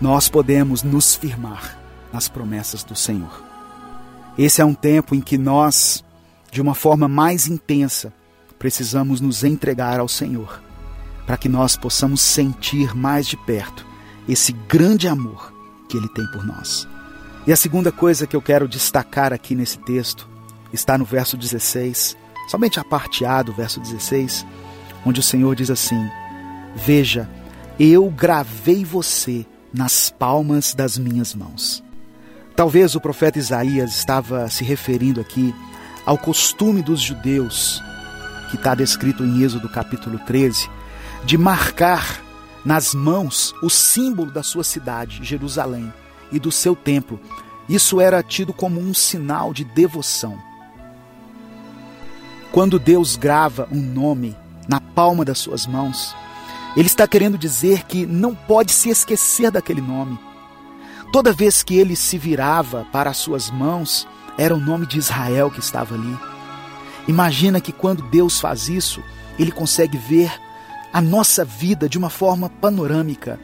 Nós 0.00 0.30
podemos 0.30 0.82
nos 0.82 1.14
firmar 1.14 1.78
nas 2.10 2.26
promessas 2.26 2.82
do 2.82 2.96
Senhor. 2.96 3.44
Esse 4.38 4.62
é 4.62 4.64
um 4.64 4.74
tempo 4.74 5.14
em 5.14 5.20
que 5.20 5.36
nós, 5.36 6.02
de 6.50 6.60
uma 6.60 6.74
forma 6.74 7.08
mais 7.08 7.46
intensa, 7.46 8.12
precisamos 8.58 9.20
nos 9.20 9.44
entregar 9.44 10.00
ao 10.00 10.08
Senhor, 10.08 10.62
para 11.26 11.36
que 11.36 11.48
nós 11.48 11.76
possamos 11.76 12.20
sentir 12.20 12.94
mais 12.96 13.26
de 13.26 13.36
perto 13.36 13.86
esse 14.28 14.52
grande 14.52 15.08
amor 15.08 15.52
que 15.88 15.96
Ele 15.96 16.08
tem 16.08 16.26
por 16.28 16.44
nós. 16.44 16.88
E 17.46 17.52
a 17.52 17.56
segunda 17.56 17.90
coisa 17.90 18.26
que 18.26 18.36
eu 18.36 18.42
quero 18.42 18.68
destacar 18.68 19.32
aqui 19.32 19.54
nesse 19.54 19.78
texto 19.78 20.28
está 20.72 20.98
no 20.98 21.04
verso 21.04 21.36
16, 21.36 22.16
somente 22.48 22.78
a 22.78 22.84
parte 22.84 23.24
A 23.24 23.42
do 23.42 23.52
verso 23.52 23.80
16, 23.80 24.44
onde 25.04 25.20
o 25.20 25.22
Senhor 25.22 25.54
diz 25.54 25.70
assim: 25.70 26.10
Veja, 26.76 27.28
eu 27.78 28.10
gravei 28.10 28.84
você 28.84 29.46
nas 29.72 30.10
palmas 30.10 30.74
das 30.74 30.98
minhas 30.98 31.34
mãos. 31.34 31.82
Talvez 32.54 32.94
o 32.94 33.00
profeta 33.00 33.38
Isaías 33.38 33.94
estava 33.94 34.48
se 34.50 34.64
referindo 34.64 35.20
aqui 35.20 35.54
ao 36.08 36.16
costume 36.16 36.80
dos 36.80 37.02
judeus 37.02 37.82
que 38.48 38.56
está 38.56 38.74
descrito 38.74 39.22
em 39.26 39.42
Êxodo 39.42 39.68
capítulo 39.68 40.18
13, 40.20 40.66
de 41.22 41.36
marcar 41.36 42.22
nas 42.64 42.94
mãos 42.94 43.54
o 43.62 43.68
símbolo 43.68 44.30
da 44.30 44.42
sua 44.42 44.64
cidade, 44.64 45.22
Jerusalém, 45.22 45.92
e 46.32 46.38
do 46.38 46.50
seu 46.50 46.74
templo. 46.74 47.20
Isso 47.68 48.00
era 48.00 48.22
tido 48.22 48.54
como 48.54 48.80
um 48.80 48.94
sinal 48.94 49.52
de 49.52 49.64
devoção. 49.64 50.38
Quando 52.50 52.78
Deus 52.78 53.14
grava 53.14 53.68
um 53.70 53.82
nome 53.82 54.34
na 54.66 54.80
palma 54.80 55.26
das 55.26 55.38
suas 55.38 55.66
mãos, 55.66 56.16
Ele 56.74 56.86
está 56.86 57.06
querendo 57.06 57.36
dizer 57.36 57.84
que 57.84 58.06
não 58.06 58.34
pode 58.34 58.72
se 58.72 58.88
esquecer 58.88 59.50
daquele 59.50 59.82
nome. 59.82 60.18
Toda 61.12 61.34
vez 61.34 61.62
que 61.62 61.76
ele 61.76 61.94
se 61.94 62.16
virava 62.16 62.86
para 62.90 63.10
as 63.10 63.18
suas 63.18 63.50
mãos, 63.50 64.08
era 64.38 64.54
o 64.54 64.60
nome 64.60 64.86
de 64.86 64.98
Israel 64.98 65.50
que 65.50 65.60
estava 65.60 65.94
ali. 65.94 66.16
Imagina 67.08 67.60
que 67.60 67.72
quando 67.72 68.02
Deus 68.04 68.40
faz 68.40 68.68
isso, 68.68 69.02
ele 69.38 69.50
consegue 69.50 69.98
ver 69.98 70.32
a 70.92 71.00
nossa 71.00 71.44
vida 71.44 71.88
de 71.88 71.98
uma 71.98 72.08
forma 72.08 72.48
panorâmica. 72.48 73.38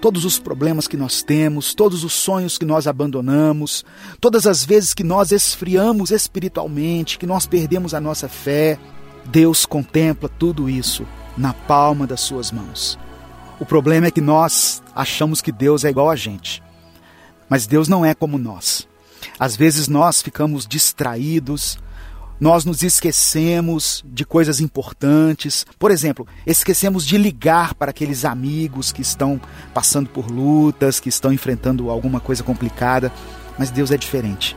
Todos 0.00 0.24
os 0.24 0.38
problemas 0.38 0.88
que 0.88 0.96
nós 0.96 1.22
temos, 1.22 1.74
todos 1.74 2.04
os 2.04 2.12
sonhos 2.12 2.58
que 2.58 2.64
nós 2.64 2.86
abandonamos, 2.86 3.84
todas 4.20 4.46
as 4.46 4.64
vezes 4.64 4.94
que 4.94 5.04
nós 5.04 5.32
esfriamos 5.32 6.10
espiritualmente, 6.10 7.18
que 7.18 7.26
nós 7.26 7.46
perdemos 7.46 7.92
a 7.92 8.00
nossa 8.00 8.28
fé, 8.28 8.78
Deus 9.26 9.66
contempla 9.66 10.28
tudo 10.28 10.68
isso 10.68 11.06
na 11.36 11.52
palma 11.52 12.06
das 12.06 12.20
suas 12.20 12.50
mãos. 12.50 12.98
O 13.58 13.66
problema 13.66 14.06
é 14.06 14.10
que 14.10 14.20
nós 14.20 14.82
achamos 14.94 15.40
que 15.40 15.50
Deus 15.50 15.84
é 15.84 15.90
igual 15.90 16.10
a 16.10 16.16
gente. 16.16 16.62
Mas 17.48 17.66
Deus 17.66 17.88
não 17.88 18.04
é 18.04 18.14
como 18.14 18.38
nós. 18.38 18.86
Às 19.38 19.56
vezes 19.56 19.88
nós 19.88 20.22
ficamos 20.22 20.66
distraídos, 20.66 21.78
nós 22.38 22.64
nos 22.64 22.82
esquecemos 22.82 24.04
de 24.06 24.24
coisas 24.24 24.60
importantes. 24.60 25.64
Por 25.78 25.90
exemplo, 25.90 26.26
esquecemos 26.46 27.06
de 27.06 27.16
ligar 27.16 27.74
para 27.74 27.90
aqueles 27.90 28.24
amigos 28.24 28.92
que 28.92 29.00
estão 29.00 29.40
passando 29.72 30.08
por 30.08 30.30
lutas, 30.30 31.00
que 31.00 31.08
estão 31.08 31.32
enfrentando 31.32 31.90
alguma 31.90 32.20
coisa 32.20 32.42
complicada. 32.42 33.12
Mas 33.58 33.70
Deus 33.70 33.90
é 33.90 33.96
diferente. 33.96 34.56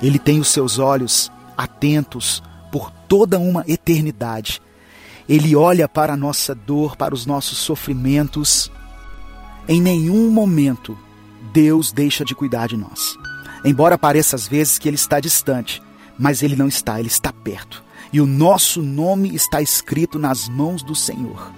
Ele 0.00 0.18
tem 0.18 0.40
os 0.40 0.48
seus 0.48 0.78
olhos 0.78 1.30
atentos 1.56 2.42
por 2.72 2.90
toda 2.90 3.38
uma 3.38 3.64
eternidade. 3.66 4.62
Ele 5.28 5.54
olha 5.54 5.86
para 5.86 6.14
a 6.14 6.16
nossa 6.16 6.54
dor, 6.54 6.96
para 6.96 7.14
os 7.14 7.26
nossos 7.26 7.58
sofrimentos. 7.58 8.70
Em 9.68 9.82
nenhum 9.82 10.30
momento 10.30 10.96
Deus 11.52 11.92
deixa 11.92 12.24
de 12.24 12.34
cuidar 12.34 12.68
de 12.68 12.76
nós. 12.76 13.27
Embora 13.64 13.98
pareça 13.98 14.36
às 14.36 14.46
vezes 14.46 14.78
que 14.78 14.88
ele 14.88 14.96
está 14.96 15.20
distante, 15.20 15.82
mas 16.18 16.42
ele 16.42 16.56
não 16.56 16.68
está, 16.68 16.98
ele 16.98 17.08
está 17.08 17.32
perto. 17.32 17.82
E 18.12 18.20
o 18.20 18.26
nosso 18.26 18.80
nome 18.82 19.34
está 19.34 19.60
escrito 19.60 20.18
nas 20.18 20.48
mãos 20.48 20.82
do 20.82 20.94
Senhor. 20.94 21.52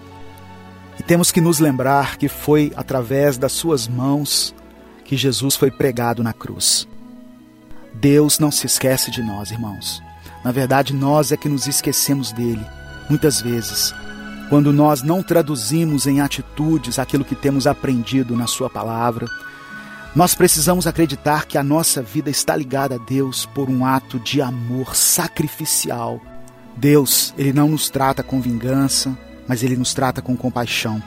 E 0.99 1.03
temos 1.03 1.31
que 1.31 1.41
nos 1.41 1.61
lembrar 1.61 2.17
que 2.17 2.29
foi 2.29 2.73
através 2.77 3.39
das 3.39 3.53
suas 3.53 3.89
mãos 3.89 4.55
que 5.05 5.17
Jesus 5.17 5.57
foi 5.57 5.71
pregado 5.71 6.23
na 6.23 6.33
cruz. 6.33 6.87
Deus 7.95 8.39
não 8.39 8.51
se 8.51 8.67
esquece 8.67 9.11
de 9.11 9.23
nós, 9.23 9.51
irmãos. 9.51 10.03
Na 10.45 10.53
verdade, 10.53 10.95
nós 10.95 11.33
é 11.33 11.37
que 11.37 11.49
nos 11.49 11.67
esquecemos 11.67 12.33
dele, 12.33 12.65
muitas 13.09 13.41
vezes, 13.41 13.95
quando 14.49 14.73
nós 14.73 15.03
não 15.03 15.23
traduzimos 15.23 16.07
em 16.07 16.21
atitudes 16.21 16.99
aquilo 16.99 17.25
que 17.25 17.35
temos 17.35 17.67
aprendido 17.67 18.37
na 18.37 18.47
Sua 18.47 18.71
palavra, 18.71 19.27
nós 20.15 20.35
precisamos 20.35 20.87
acreditar 20.87 21.47
que 21.47 21.57
a 21.57 21.63
nossa 21.63 22.03
vida 22.03 22.31
está 22.31 22.57
ligada 22.57 22.97
a 22.97 22.99
Deus 22.99 23.47
por 23.47 23.71
um 23.71 23.85
ato 23.87 24.19
de 24.19 24.43
amor 24.43 24.97
sacrificial. 24.97 26.21
Deus, 26.77 27.33
ele 27.39 27.53
não 27.53 27.69
nos 27.69 27.89
trata 27.89 28.23
com 28.23 28.41
vingança, 28.41 29.17
mas 29.47 29.63
ele 29.63 29.77
nos 29.77 29.95
trata 29.95 30.21
com 30.21 30.37
compaixão. 30.37 31.01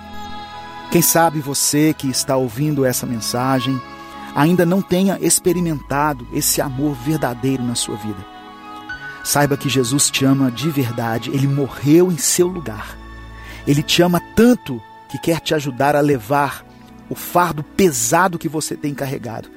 Quem 0.90 1.02
sabe 1.02 1.40
você 1.40 1.94
que 1.94 2.08
está 2.08 2.38
ouvindo 2.38 2.86
essa 2.86 3.06
mensagem 3.06 3.82
ainda 4.36 4.66
não 4.66 4.82
tenha 4.82 5.18
experimentado 5.22 6.26
esse 6.34 6.62
amor 6.62 6.94
verdadeiro 6.96 7.64
na 7.64 7.76
sua 7.76 7.96
vida. 7.96 8.26
Saiba 9.24 9.58
que 9.58 9.70
Jesus 9.70 10.10
te 10.10 10.26
ama 10.26 10.50
de 10.52 10.70
verdade, 10.70 11.30
ele 11.32 11.48
morreu 11.48 12.12
em 12.12 12.18
seu 12.18 12.48
lugar. 12.48 12.98
Ele 13.68 13.84
te 13.84 14.02
ama 14.02 14.22
tanto 14.36 14.82
que 15.10 15.18
quer 15.18 15.40
te 15.40 15.54
ajudar 15.54 15.96
a 15.96 16.02
levar 16.02 16.66
o 17.14 17.16
fardo 17.16 17.64
pesado 17.64 18.40
que 18.40 18.50
você 18.50 18.76
tem 18.76 18.94
carregado. 18.94 19.50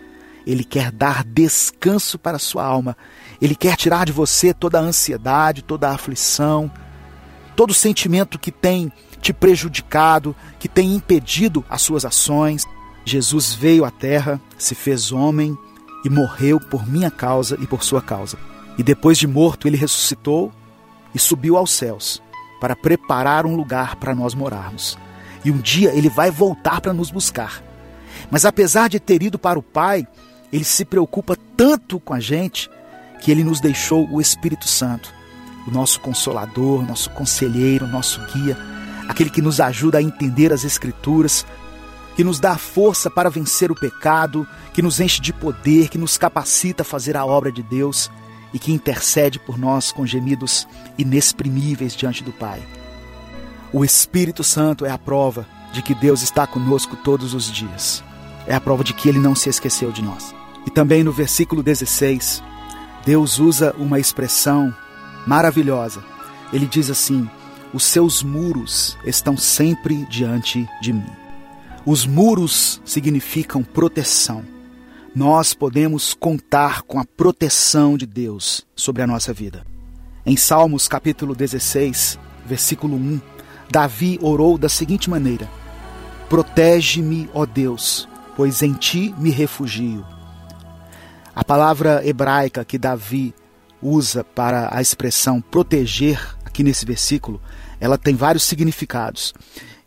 Ele 0.47 0.63
quer 0.63 0.93
dar 0.93 1.25
descanso 1.25 2.19
para 2.19 2.37
a 2.37 2.41
sua 2.41 2.65
alma. 2.65 2.97
Ele 3.41 3.57
quer 3.57 3.77
tirar 3.77 4.05
de 4.07 4.13
você 4.13 4.55
toda 4.55 4.79
a 4.79 4.83
ansiedade, 4.83 5.65
toda 5.65 5.89
a 5.89 5.95
aflição, 5.95 6.71
todo 7.57 7.71
o 7.71 7.75
sentimento 7.75 8.39
que 8.39 8.53
tem 8.53 8.93
te 9.21 9.33
prejudicado, 9.33 10.37
que 10.59 10.69
tem 10.69 10.95
impedido 10.95 11.65
as 11.69 11.83
suas 11.83 12.05
ações. 12.05 12.65
Jesus 13.05 13.55
veio 13.55 13.85
à 13.85 13.91
terra, 13.91 14.41
se 14.57 14.75
fez 14.75 15.11
homem 15.11 15.57
e 16.05 16.11
morreu 16.11 16.61
por 16.61 16.87
minha 16.87 17.11
causa 17.11 17.59
e 17.61 17.67
por 17.67 17.83
sua 17.83 18.03
causa. 18.03 18.39
E 18.79 18.83
depois 18.83 19.19
de 19.19 19.27
morto, 19.27 19.67
ele 19.67 19.77
ressuscitou 19.77 20.53
e 21.15 21.19
subiu 21.19 21.57
aos 21.57 21.73
céus 21.73 22.23
para 22.61 22.77
preparar 22.77 23.47
um 23.47 23.57
lugar 23.57 23.97
para 23.97 24.15
nós 24.15 24.35
morarmos. 24.35 24.99
E 25.47 25.51
um 25.53 25.59
dia 25.59 25.95
ele 25.95 26.09
vai 26.09 26.29
voltar 26.29 26.81
para 26.81 26.93
nos 26.93 27.09
buscar. 27.09 27.63
Mas 28.29 28.45
apesar 28.45 28.89
de 28.89 28.99
ter 28.99 29.23
ido 29.23 29.39
para 29.39 29.57
o 29.57 29.63
Pai, 29.63 30.05
ele 30.53 30.65
se 30.65 30.85
preocupa 30.85 31.37
tanto 31.57 32.01
com 32.01 32.13
a 32.13 32.19
gente 32.19 32.69
que 33.23 33.31
ele 33.31 33.45
nos 33.45 33.61
deixou 33.61 34.09
o 34.11 34.21
Espírito 34.21 34.67
Santo, 34.67 35.15
o 35.65 35.71
nosso 35.71 36.01
consolador, 36.01 36.85
nosso 36.85 37.11
conselheiro, 37.11 37.87
nosso 37.87 38.21
guia, 38.33 38.59
aquele 39.07 39.31
que 39.31 39.41
nos 39.41 39.61
ajuda 39.61 39.99
a 39.99 40.03
entender 40.03 40.53
as 40.53 40.65
Escrituras, 40.65 41.47
que 42.17 42.25
nos 42.25 42.41
dá 42.41 42.59
força 42.59 43.09
para 43.09 43.31
vencer 43.31 43.71
o 43.71 43.77
pecado, 43.77 44.45
que 44.75 44.83
nos 44.83 44.99
enche 44.99 45.21
de 45.21 45.33
poder, 45.33 45.89
que 45.89 45.97
nos 45.97 46.19
capacita 46.19 46.83
a 46.83 46.85
fazer 46.85 47.17
a 47.17 47.25
obra 47.25 47.53
de 47.53 47.63
Deus 47.63 48.11
e 48.53 48.59
que 48.59 48.73
intercede 48.73 49.39
por 49.39 49.57
nós 49.57 49.93
com 49.93 50.05
gemidos 50.05 50.67
inexprimíveis 50.99 51.95
diante 51.95 52.25
do 52.25 52.33
Pai. 52.33 52.61
O 53.77 53.85
Espírito 53.85 54.43
Santo 54.43 54.87
é 54.87 54.91
a 54.91 54.97
prova 54.97 55.47
de 55.71 55.83
que 55.83 55.95
Deus 55.95 56.23
está 56.23 56.47
conosco 56.47 56.97
todos 56.97 57.35
os 57.35 57.53
dias. 57.53 58.03
É 58.47 58.55
a 58.55 58.61
prova 58.61 58.83
de 58.83 58.95
que 58.95 59.07
ele 59.07 59.19
não 59.19 59.35
se 59.35 59.51
esqueceu 59.51 59.93
de 59.93 60.01
nós. 60.01 60.35
E 60.67 60.71
também 60.71 61.05
no 61.05 61.13
versículo 61.13 61.63
16, 61.63 62.43
Deus 63.05 63.39
usa 63.39 63.75
uma 63.77 64.01
expressão 64.01 64.75
maravilhosa. 65.27 66.03
Ele 66.55 66.65
diz 66.65 66.89
assim: 66.89 67.29
Os 67.71 67.85
seus 67.85 68.23
muros 68.23 68.97
estão 69.05 69.37
sempre 69.37 70.07
diante 70.07 70.67
de 70.81 70.95
mim. 70.95 71.13
Os 71.85 72.07
muros 72.07 72.81
significam 72.83 73.63
proteção 73.63 74.43
nós 75.15 75.53
podemos 75.53 76.15
contar 76.15 76.81
com 76.81 76.99
a 76.99 77.05
proteção 77.05 77.99
de 77.99 78.07
Deus 78.07 78.67
sobre 78.75 79.03
a 79.03 79.07
nossa 79.07 79.35
vida. 79.35 79.67
Em 80.25 80.35
Salmos 80.35 80.89
capítulo 80.89 81.35
16, 81.35 82.19
versículo 82.47 82.97
1, 82.97 83.21
Davi 83.71 84.19
orou 84.23 84.57
da 84.57 84.69
seguinte 84.69 85.09
maneira: 85.11 85.49
Protege-me, 86.29 87.29
ó 87.35 87.45
Deus, 87.47 88.09
pois 88.37 88.63
em 88.63 88.73
ti 88.73 89.15
me 89.19 89.31
refugio. 89.31 90.05
A 91.35 91.45
palavra 91.45 92.07
hebraica 92.07 92.65
que 92.65 92.79
Davi 92.79 93.35
usa 93.83 94.25
para 94.25 94.75
a 94.75 94.81
expressão 94.81 95.41
proteger 95.41 96.37
aqui 96.45 96.63
nesse 96.63 96.87
versículo, 96.87 97.41
ela 97.79 97.99
tem 97.99 98.15
vários 98.15 98.45
significados. 98.45 99.35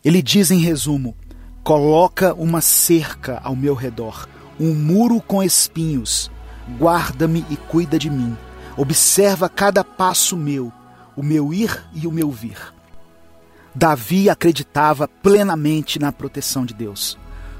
Ele 0.04 0.22
diz 0.22 0.50
em 0.50 0.60
resumo: 0.60 1.16
coloca 1.62 2.34
uma 2.34 2.60
cerca 2.60 3.40
ao 3.42 3.56
meu 3.56 3.74
redor 3.74 4.28
um 4.60 4.74
muro 4.74 5.22
com 5.22 5.42
espinhos. 5.42 6.30
Guarda-me 6.78 7.44
e 7.48 7.56
cuida 7.56 7.98
de 7.98 8.10
mim. 8.10 8.36
Observa 8.76 9.48
cada 9.48 9.82
passo 9.82 10.36
meu, 10.36 10.70
o 11.16 11.22
meu 11.22 11.52
ir 11.52 11.82
e 11.94 12.06
o 12.06 12.12
meu 12.12 12.30
vir. 12.30 12.58
Davi 13.74 14.28
acreditava 14.28 15.06
plenamente 15.06 15.98
na 15.98 16.12
proteção 16.12 16.64
de 16.64 16.74
Deus. 16.74 17.18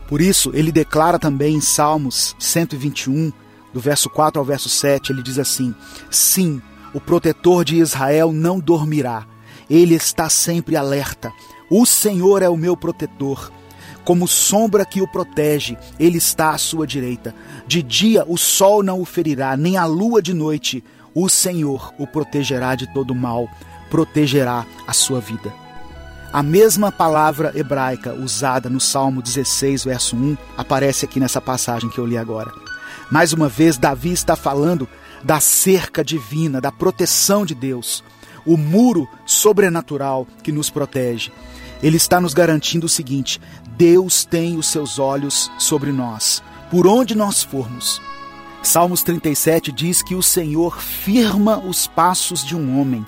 Por 0.08 0.20
isso, 0.20 0.50
ele 0.54 0.72
declara 0.72 1.18
também 1.18 1.54
em 1.54 1.60
Salmos 1.60 2.34
121, 2.38 3.32
do 3.72 3.80
verso 3.80 4.10
4 4.10 4.40
ao 4.40 4.44
verso 4.44 4.68
7, 4.68 5.12
ele 5.12 5.22
diz 5.22 5.38
assim: 5.38 5.74
Sim, 6.10 6.60
o 6.92 7.00
protetor 7.00 7.64
de 7.64 7.76
Israel 7.76 8.32
não 8.32 8.58
dormirá, 8.58 9.24
ele 9.68 9.94
está 9.94 10.28
sempre 10.28 10.76
alerta. 10.76 11.32
O 11.70 11.86
Senhor 11.86 12.42
é 12.42 12.48
o 12.48 12.56
meu 12.56 12.76
protetor 12.76 13.52
como 14.04 14.26
sombra 14.26 14.84
que 14.84 15.00
o 15.00 15.06
protege, 15.06 15.76
ele 15.98 16.18
está 16.18 16.50
à 16.50 16.58
sua 16.58 16.86
direita. 16.86 17.34
De 17.66 17.82
dia 17.82 18.24
o 18.26 18.36
sol 18.36 18.82
não 18.82 19.00
o 19.00 19.04
ferirá, 19.04 19.56
nem 19.56 19.76
a 19.76 19.84
lua 19.84 20.22
de 20.22 20.34
noite. 20.34 20.82
O 21.14 21.28
Senhor 21.28 21.92
o 21.98 22.06
protegerá 22.06 22.74
de 22.74 22.92
todo 22.92 23.14
mal, 23.14 23.48
protegerá 23.88 24.66
a 24.86 24.92
sua 24.92 25.20
vida. 25.20 25.52
A 26.32 26.44
mesma 26.44 26.92
palavra 26.92 27.50
hebraica 27.56 28.14
usada 28.14 28.70
no 28.70 28.78
Salmo 28.78 29.20
16, 29.20 29.82
verso 29.82 30.14
1, 30.14 30.36
aparece 30.56 31.04
aqui 31.04 31.18
nessa 31.18 31.40
passagem 31.40 31.90
que 31.90 31.98
eu 31.98 32.06
li 32.06 32.16
agora. 32.16 32.52
Mais 33.10 33.32
uma 33.32 33.48
vez, 33.48 33.76
Davi 33.76 34.12
está 34.12 34.36
falando 34.36 34.88
da 35.24 35.40
cerca 35.40 36.04
divina, 36.04 36.60
da 36.60 36.70
proteção 36.70 37.44
de 37.44 37.52
Deus, 37.52 38.04
o 38.46 38.56
muro 38.56 39.08
sobrenatural 39.26 40.24
que 40.40 40.52
nos 40.52 40.70
protege. 40.70 41.32
Ele 41.82 41.96
está 41.96 42.20
nos 42.20 42.32
garantindo 42.32 42.86
o 42.86 42.88
seguinte: 42.88 43.40
Deus 43.76 44.24
tem 44.24 44.56
os 44.56 44.68
seus 44.68 45.00
olhos 45.00 45.50
sobre 45.58 45.90
nós, 45.90 46.40
por 46.70 46.86
onde 46.86 47.16
nós 47.16 47.42
formos. 47.42 48.00
Salmos 48.62 49.02
37 49.02 49.72
diz 49.72 50.00
que 50.00 50.14
o 50.14 50.22
Senhor 50.22 50.80
firma 50.80 51.58
os 51.58 51.88
passos 51.88 52.44
de 52.44 52.54
um 52.54 52.80
homem. 52.80 53.04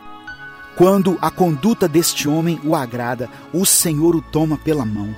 Quando 0.82 1.16
a 1.22 1.30
conduta 1.30 1.86
deste 1.86 2.28
homem 2.28 2.60
o 2.64 2.74
agrada, 2.74 3.30
o 3.54 3.64
Senhor 3.64 4.16
o 4.16 4.20
toma 4.20 4.58
pela 4.58 4.84
mão. 4.84 5.14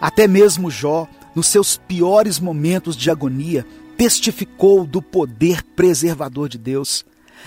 Até 0.00 0.26
mesmo 0.26 0.68
Jó, 0.68 1.06
nos 1.32 1.46
seus 1.46 1.76
piores 1.76 2.40
momentos 2.40 2.96
de 2.96 3.08
agonia, 3.08 3.64
testificou 3.96 4.84
do 4.84 5.00
poder 5.00 5.62
preservador 5.62 6.48
de 6.48 6.58
Deus. 6.58 7.06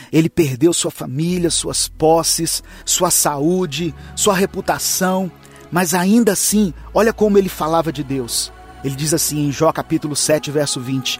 Ele 0.10 0.30
perdeu 0.30 0.72
sua 0.72 0.90
família, 0.90 1.52
suas 1.52 1.90
posses, 1.90 2.63
sua 2.86 3.12
saúde, 3.12 3.94
sua 4.16 4.34
reputação, 4.34 5.30
mas 5.70 5.94
ainda 5.94 6.32
assim, 6.32 6.74
olha 6.94 7.12
como 7.12 7.38
ele 7.38 7.50
falava 7.50 7.92
de 7.92 8.06
Deus. 8.06 8.54
Ele 8.86 8.96
diz 8.96 9.13
assim 9.13 9.50
em 9.50 9.52
Jó 9.52 9.70
capítulo 9.74 10.16
7, 10.16 10.50
verso 10.50 10.80
20: 10.80 11.20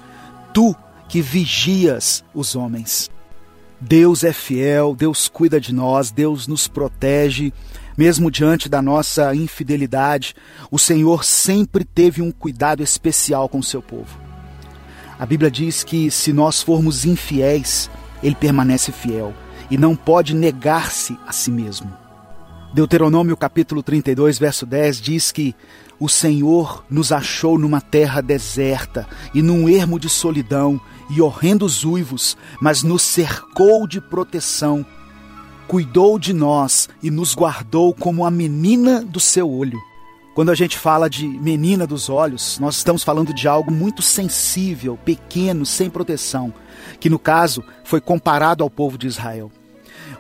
Tu 0.54 0.74
que 1.10 1.22
vigias 1.22 2.24
os 2.34 2.56
homens. 2.56 3.12
Deus 3.80 4.24
é 4.24 4.34
fiel, 4.34 4.96
Deus 4.96 5.28
cuida 5.28 5.62
de 5.62 5.74
nós, 5.74 6.10
Deus 6.10 6.48
nos 6.48 6.68
protege, 6.68 7.54
mesmo 7.96 8.32
diante 8.32 8.68
da 8.68 8.82
nossa 8.82 9.36
infidelidade, 9.36 10.36
o 10.72 10.80
Senhor 10.80 11.24
sempre 11.24 11.84
teve 11.84 12.22
um 12.22 12.32
cuidado 12.32 12.82
especial 12.82 13.48
com 13.48 13.60
o 13.60 13.64
seu 13.64 13.82
povo. 13.82 14.20
A 15.20 15.26
Bíblia 15.26 15.50
diz 15.50 15.84
que 15.84 16.10
se 16.10 16.34
nós 16.34 16.62
formos 16.62 17.06
infiéis, 17.06 17.90
ele 18.22 18.36
permanece 18.36 18.92
fiel 18.92 19.34
e 19.70 19.78
não 19.78 19.96
pode 19.96 20.36
negar-se 20.36 21.18
a 21.26 21.32
si 21.32 21.52
mesmo. 21.52 21.92
Deuteronômio 22.74 23.36
capítulo 23.38 23.82
32, 23.82 24.38
verso 24.38 24.66
10 24.66 25.02
diz 25.02 25.32
que 25.32 25.56
o 26.00 26.08
Senhor 26.08 26.84
nos 26.90 27.12
achou 27.12 27.58
numa 27.58 27.82
terra 27.82 28.22
deserta 28.22 29.08
e 29.34 29.42
num 29.42 29.68
ermo 29.68 30.00
de 30.00 30.10
solidão 30.10 30.80
e 31.10 31.22
horrendos 31.22 31.84
uivos, 31.84 32.38
mas 32.62 32.84
nos 32.84 33.02
cercou 33.02 33.88
de 33.88 34.00
proteção, 34.00 34.86
cuidou 35.68 36.20
de 36.20 36.34
nós 36.34 36.88
e 37.02 37.10
nos 37.10 37.34
guardou 37.34 37.94
como 37.94 38.26
a 38.26 38.32
menina 38.32 39.04
do 39.04 39.20
seu 39.20 39.50
olho. 39.50 39.80
Quando 40.36 40.52
a 40.52 40.56
gente 40.56 40.78
fala 40.78 41.10
de 41.10 41.28
menina 41.28 41.88
dos 41.88 42.10
olhos, 42.10 42.60
nós 42.60 42.78
estamos 42.78 43.04
falando 43.04 43.34
de 43.34 43.48
algo 43.48 43.72
muito 43.72 44.04
sensível, 44.04 44.96
pequeno, 45.04 45.66
sem 45.66 45.90
proteção, 45.90 46.54
que 47.00 47.10
no 47.10 47.18
caso 47.18 47.64
foi 47.84 48.00
comparado 48.00 48.64
ao 48.64 48.70
povo 48.70 49.00
de 49.00 49.08
Israel. 49.08 49.52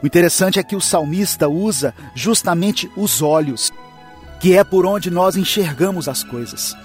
O 0.01 0.07
interessante 0.07 0.57
é 0.57 0.63
que 0.63 0.75
o 0.75 0.81
salmista 0.81 1.47
usa 1.47 1.93
justamente 2.15 2.89
os 2.97 3.21
olhos, 3.21 3.71
que 4.39 4.55
é 4.55 4.63
por 4.63 4.85
onde 4.85 5.09
nós 5.09 5.35
enxergamos 5.35 6.07
as 6.07 6.23
coisas. 6.23 6.75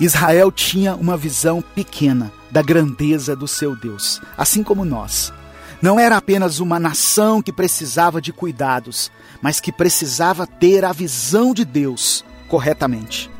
Israel 0.00 0.50
tinha 0.50 0.94
uma 0.94 1.16
visão 1.16 1.62
pequena 1.74 2.32
da 2.50 2.62
grandeza 2.62 3.36
do 3.36 3.46
seu 3.46 3.76
Deus, 3.76 4.20
assim 4.36 4.62
como 4.62 4.84
nós. 4.84 5.32
Não 5.80 5.98
era 5.98 6.16
apenas 6.16 6.60
uma 6.60 6.78
nação 6.78 7.42
que 7.42 7.52
precisava 7.52 8.20
de 8.20 8.32
cuidados, 8.32 9.10
mas 9.40 9.58
que 9.58 9.72
precisava 9.72 10.46
ter 10.46 10.84
a 10.84 10.92
visão 10.92 11.52
de 11.52 11.64
Deus 11.64 12.24
corretamente. 12.48 13.30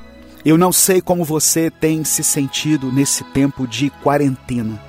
Eu 0.45 0.59
não 0.59 0.73
sei 0.73 1.01
como 1.01 1.25
você 1.25 1.71
tem 1.71 2.03
se 2.03 2.25
sentido 2.25 2.91
nesse 2.91 3.23
tempo 3.25 3.67
de 3.67 3.91
quarentena. 4.03 4.81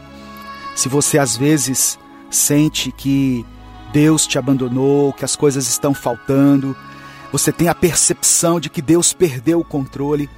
Se 0.75 0.89
você 0.89 1.19
às 1.19 1.37
vezes 1.37 1.99
sente 2.31 2.91
que 2.91 3.45
Deus 3.91 4.25
te 4.25 4.39
abandonou, 4.39 5.13
que 5.13 5.23
as 5.23 5.35
coisas 5.35 5.67
estão 5.67 5.93
faltando, 5.93 6.75
você 7.33 7.51
tem 7.51 7.67
a 7.67 7.73
percepção 7.73 8.59
de 8.59 8.69
que 8.69 8.79
Deus 8.79 9.11
perdeu 9.11 9.59
o 9.59 9.65
controle. 9.65 10.29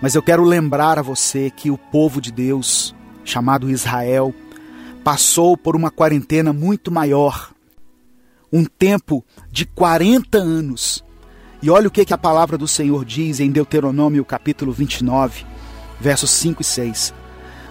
Mas 0.00 0.14
eu 0.14 0.22
quero 0.22 0.44
lembrar 0.44 0.96
a 0.96 1.02
você 1.02 1.50
que 1.50 1.68
o 1.68 1.76
povo 1.76 2.20
de 2.20 2.30
Deus, 2.30 2.94
chamado 3.24 3.68
Israel, 3.68 4.32
passou 5.02 5.56
por 5.56 5.74
uma 5.74 5.90
quarentena 5.90 6.52
muito 6.52 6.92
maior. 6.92 7.50
Um 8.52 8.64
tempo 8.64 9.24
de 9.50 9.66
40 9.66 10.38
anos 10.38 11.04
e 11.60 11.70
olha 11.70 11.88
o 11.88 11.90
que, 11.90 12.04
que 12.04 12.14
a 12.14 12.18
palavra 12.18 12.56
do 12.56 12.68
Senhor 12.68 13.04
diz 13.04 13.40
em 13.40 13.50
Deuteronômio 13.50 14.24
capítulo 14.24 14.72
29, 14.72 15.44
versos 16.00 16.30
5 16.30 16.62
e 16.62 16.64
6. 16.64 17.14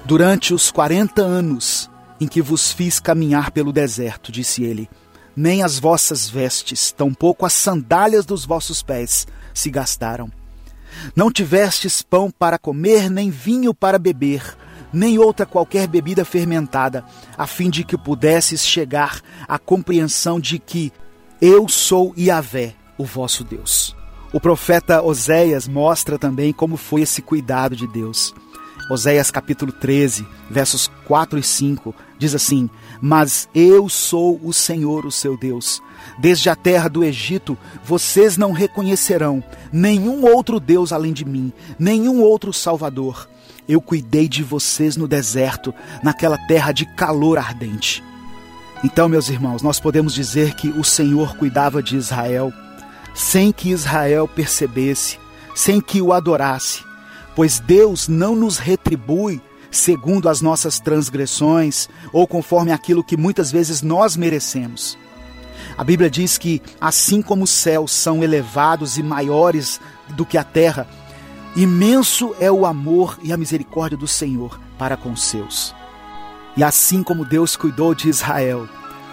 Durante 0.05 0.53
os 0.53 0.71
quarenta 0.71 1.21
anos 1.21 1.89
em 2.19 2.27
que 2.27 2.41
vos 2.41 2.73
fiz 2.73 2.99
caminhar 2.99 3.51
pelo 3.51 3.71
deserto, 3.71 4.29
disse 4.29 4.63
ele, 4.63 4.89
nem 5.35 5.63
as 5.63 5.79
vossas 5.79 6.29
vestes, 6.29 6.91
tampouco 6.91 7.45
as 7.45 7.53
sandálias 7.53 8.25
dos 8.25 8.45
vossos 8.45 8.81
pés 8.81 9.27
se 9.53 9.69
gastaram. 9.69 10.29
Não 11.15 11.31
tivestes 11.31 12.01
pão 12.01 12.29
para 12.29 12.59
comer, 12.59 13.09
nem 13.09 13.29
vinho 13.29 13.73
para 13.73 13.97
beber, 13.97 14.55
nem 14.91 15.17
outra 15.17 15.45
qualquer 15.45 15.87
bebida 15.87 16.25
fermentada, 16.25 17.03
a 17.37 17.47
fim 17.47 17.69
de 17.69 17.83
que 17.83 17.97
pudesses 17.97 18.65
chegar 18.65 19.21
à 19.47 19.57
compreensão 19.57 20.39
de 20.39 20.59
que 20.59 20.91
eu 21.41 21.67
sou 21.67 22.13
Yahvé, 22.17 22.75
o 22.97 23.05
vosso 23.05 23.43
Deus. 23.43 23.95
O 24.33 24.39
profeta 24.39 25.01
Oséias 25.01 25.67
mostra 25.67 26.17
também 26.17 26.53
como 26.53 26.77
foi 26.77 27.01
esse 27.01 27.21
cuidado 27.21 27.75
de 27.75 27.87
Deus. 27.87 28.33
Oséias 28.89 29.31
capítulo 29.31 29.71
13, 29.71 30.25
versos 30.49 30.89
4 31.05 31.39
e 31.39 31.43
5, 31.43 31.95
diz 32.17 32.35
assim: 32.35 32.69
Mas 33.01 33.49
eu 33.53 33.89
sou 33.89 34.39
o 34.43 34.53
Senhor, 34.53 35.05
o 35.05 35.11
seu 35.11 35.35
Deus. 35.35 35.81
Desde 36.19 36.49
a 36.49 36.55
terra 36.55 36.87
do 36.87 37.03
Egito, 37.03 37.57
vocês 37.83 38.37
não 38.37 38.51
reconhecerão 38.51 39.43
nenhum 39.71 40.23
outro 40.23 40.59
Deus 40.59 40.93
além 40.93 41.11
de 41.11 41.25
mim, 41.25 41.51
nenhum 41.79 42.21
outro 42.21 42.53
Salvador. 42.53 43.27
Eu 43.67 43.81
cuidei 43.81 44.27
de 44.27 44.43
vocês 44.43 44.95
no 44.95 45.07
deserto, 45.07 45.73
naquela 46.03 46.37
terra 46.47 46.71
de 46.71 46.85
calor 46.85 47.37
ardente. 47.37 48.03
Então, 48.83 49.09
meus 49.09 49.29
irmãos, 49.29 49.61
nós 49.61 49.79
podemos 49.79 50.13
dizer 50.13 50.55
que 50.55 50.69
o 50.69 50.83
Senhor 50.83 51.35
cuidava 51.37 51.81
de 51.81 51.95
Israel, 51.95 52.53
sem 53.13 53.51
que 53.51 53.69
Israel 53.69 54.27
percebesse, 54.27 55.19
sem 55.55 55.81
que 55.81 56.01
o 56.01 56.13
adorasse 56.13 56.83
pois 57.35 57.59
Deus 57.59 58.07
não 58.07 58.35
nos 58.35 58.57
retribui 58.57 59.41
segundo 59.71 60.27
as 60.27 60.41
nossas 60.41 60.79
transgressões 60.79 61.89
ou 62.11 62.27
conforme 62.27 62.71
aquilo 62.71 63.03
que 63.03 63.17
muitas 63.17 63.51
vezes 63.51 63.81
nós 63.81 64.17
merecemos. 64.17 64.97
A 65.77 65.83
Bíblia 65.83 66.09
diz 66.09 66.37
que, 66.37 66.61
assim 66.79 67.21
como 67.21 67.45
os 67.45 67.49
céus 67.49 67.91
são 67.91 68.23
elevados 68.23 68.97
e 68.97 69.03
maiores 69.03 69.79
do 70.09 70.25
que 70.25 70.37
a 70.37 70.43
terra, 70.43 70.87
imenso 71.55 72.35
é 72.39 72.51
o 72.51 72.65
amor 72.65 73.17
e 73.23 73.31
a 73.31 73.37
misericórdia 73.37 73.97
do 73.97 74.07
Senhor 74.07 74.59
para 74.77 74.97
com 74.97 75.11
os 75.11 75.23
seus. 75.23 75.73
E 76.57 76.63
assim 76.63 77.01
como 77.01 77.25
Deus 77.25 77.55
cuidou 77.55 77.95
de 77.95 78.09
Israel, 78.09 78.67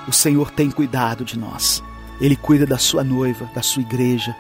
o 0.09 0.13
Senhor 0.13 0.51
tem 0.51 0.71
cuidado 0.71 1.25
de 1.25 1.39
nós. 1.39 1.83
Ele 2.21 2.35
cuida 2.35 2.67
da 2.67 2.79
sua 2.79 3.05
noiva, 3.05 3.49
da 3.55 3.63
sua 3.63 3.83
igreja, 3.83 4.35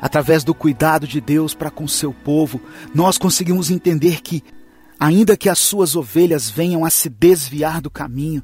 através 0.00 0.42
do 0.42 0.54
cuidado 0.54 1.06
de 1.06 1.20
Deus 1.20 1.52
para 1.52 1.70
com 1.70 1.86
seu 1.86 2.12
povo, 2.12 2.60
nós 2.94 3.18
conseguimos 3.18 3.70
entender 3.70 4.22
que, 4.22 4.42
ainda 5.00 5.36
que 5.36 5.48
as 5.48 5.58
suas 5.58 5.96
ovelhas 5.96 6.50
venham 6.50 6.84
a 6.84 6.90
se 6.90 7.08
desviar 7.08 7.80
do 7.80 7.90
caminho, 7.90 8.42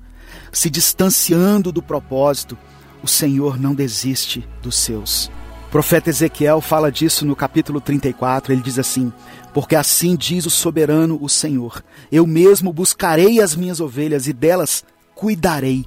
se 0.51 0.71
distanciando 0.71 1.71
do 1.71 1.83
propósito, 1.83 2.57
o 3.03 3.07
Senhor 3.07 3.61
não 3.61 3.75
desiste 3.75 4.49
dos 4.62 4.77
seus. 4.77 5.31
O 5.66 5.71
profeta 5.71 6.09
Ezequiel 6.09 6.62
fala 6.62 6.90
disso 6.90 7.27
no 7.27 7.37
capítulo 7.37 7.81
34, 7.81 8.53
ele 8.53 8.62
diz 8.62 8.79
assim: 8.79 9.12
Porque 9.53 9.77
assim 9.77 10.16
diz 10.16 10.47
o 10.47 10.51
soberano, 10.51 11.19
o 11.21 11.29
Senhor: 11.29 11.85
Eu 12.11 12.27
mesmo 12.27 12.73
buscarei 12.73 13.40
as 13.40 13.55
minhas 13.55 13.79
ovelhas 13.79 14.27
e 14.27 14.33
delas 14.33 14.83
cuidarei 15.14 15.85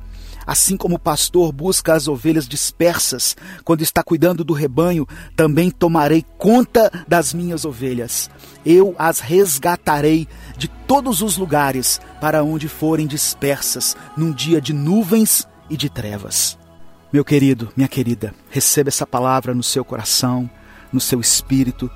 Assim 0.49 0.75
como 0.75 0.95
o 0.95 0.99
pastor 0.99 1.51
busca 1.51 1.93
as 1.93 2.07
ovelhas 2.07 2.47
dispersas 2.47 3.37
quando 3.63 3.83
está 3.83 4.01
cuidando 4.01 4.43
do 4.43 4.51
rebanho, 4.51 5.07
também 5.35 5.69
tomarei 5.69 6.25
conta 6.39 6.91
das 7.07 7.35
minhas 7.35 7.65
ovelhas. 7.65 8.31
Eu 8.65 8.95
as 8.97 9.19
resgatarei 9.19 10.27
de 10.59 10.67
todos 10.67 11.23
os 11.23 11.37
lugares 11.37 11.99
para 12.21 12.43
onde 12.43 12.67
forem 12.67 13.07
dispersas 13.07 13.97
num 14.15 14.31
dia 14.31 14.61
de 14.61 14.73
nuvens 14.73 15.47
e 15.67 15.75
de 15.75 15.89
trevas. 15.89 16.55
Meu 17.11 17.25
querido, 17.25 17.73
minha 17.75 17.87
querida, 17.87 18.35
receba 18.51 18.89
essa 18.89 19.07
palavra 19.07 19.55
no 19.55 19.63
seu 19.63 19.83
coração, 19.83 20.47
no 20.93 20.99
seu 20.99 21.19
espírito. 21.19 21.89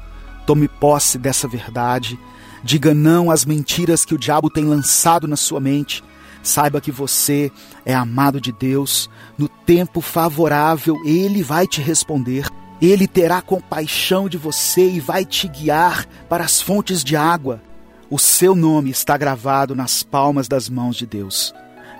Tome 0.47 0.67
posse 0.67 1.19
dessa 1.19 1.47
verdade. 1.47 2.17
Diga 2.63 2.95
não 2.95 3.29
às 3.29 3.45
mentiras 3.45 4.03
que 4.03 4.15
o 4.15 4.17
diabo 4.17 4.49
tem 4.49 4.65
lançado 4.65 5.27
na 5.27 5.35
sua 5.35 5.59
mente 5.59 6.03
Saiba 6.43 6.81
que 6.81 6.91
você 6.91 7.49
é 7.85 7.95
amado 7.95 8.41
de 8.41 8.51
Deus. 8.51 9.09
No 9.37 9.47
tempo 9.47 10.01
favorável, 10.01 11.01
Ele 11.05 11.41
vai 11.41 11.65
te 11.65 11.81
responder. 11.81 12.47
Ele 12.81 13.07
terá 13.07 13.41
compaixão 13.41 14.27
de 14.27 14.37
você 14.37 14.89
e 14.89 14.99
vai 14.99 15.23
te 15.23 15.47
guiar 15.47 16.05
para 16.27 16.43
as 16.43 16.59
fontes 16.59 17.01
de 17.01 17.15
água. 17.15 17.61
O 18.13 18.19
seu 18.19 18.53
nome 18.53 18.91
está 18.91 19.17
gravado 19.17 19.73
nas 19.73 20.03
palmas 20.03 20.47
das 20.47 20.69
mãos 20.69 20.95
de 20.95 21.03
Deus 21.03 21.51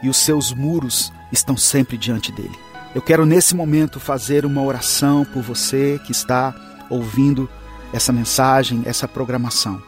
e 0.04 0.10
os 0.10 0.18
seus 0.18 0.54
muros 0.54 1.12
estão 1.32 1.58
sempre 1.58 1.98
diante 1.98 2.32
dele. 2.32 2.56
Eu 2.94 3.02
quero 3.02 3.26
nesse 3.26 3.56
momento 3.56 4.00
fazer 4.00 4.46
uma 4.46 4.62
oração 4.62 5.26
por 5.26 5.42
você 5.42 6.00
que 6.06 6.12
está 6.12 6.54
ouvindo 6.88 7.50
essa 7.92 8.14
mensagem, 8.14 8.84
essa 8.86 9.08
programação. 9.08 9.82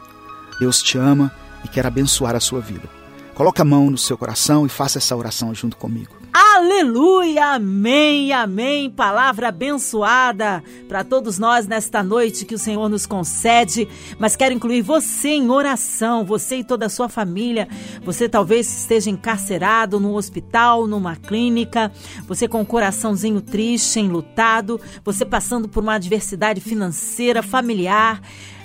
Deus 0.58 0.82
te 0.82 0.98
ama 0.98 1.30
e 1.64 1.68
quer 1.68 1.86
abençoar 1.86 2.34
a 2.34 2.40
sua 2.40 2.60
vida. 2.60 2.90
Coloque 3.32 3.62
a 3.62 3.64
mão 3.64 3.88
no 3.88 3.96
seu 3.96 4.18
coração 4.18 4.66
e 4.66 4.68
faça 4.68 4.98
essa 4.98 5.14
oração 5.14 5.54
junto 5.54 5.76
comigo. 5.76 6.15
Aleluia, 6.38 7.54
amém, 7.54 8.30
amém. 8.30 8.90
Palavra 8.90 9.48
abençoada 9.48 10.62
para 10.86 11.02
todos 11.02 11.38
nós 11.38 11.66
nesta 11.66 12.02
noite 12.02 12.44
que 12.44 12.54
o 12.54 12.58
Senhor 12.58 12.90
nos 12.90 13.06
concede. 13.06 13.88
Mas 14.18 14.36
quero 14.36 14.52
incluir 14.52 14.82
você 14.82 15.30
em 15.30 15.48
oração, 15.48 16.26
você 16.26 16.56
e 16.56 16.64
toda 16.64 16.84
a 16.84 16.90
sua 16.90 17.08
família. 17.08 17.66
Você 18.04 18.28
talvez 18.28 18.80
esteja 18.80 19.08
encarcerado 19.08 19.98
num 19.98 20.12
hospital, 20.12 20.86
numa 20.86 21.16
clínica, 21.16 21.90
você 22.28 22.46
com 22.46 22.58
o 22.58 22.60
um 22.60 22.66
coraçãozinho 22.66 23.40
triste, 23.40 23.98
enlutado, 23.98 24.78
você 25.02 25.24
passando 25.24 25.70
por 25.70 25.82
uma 25.82 25.94
adversidade 25.94 26.60
financeira, 26.60 27.42
familiar 27.42 28.20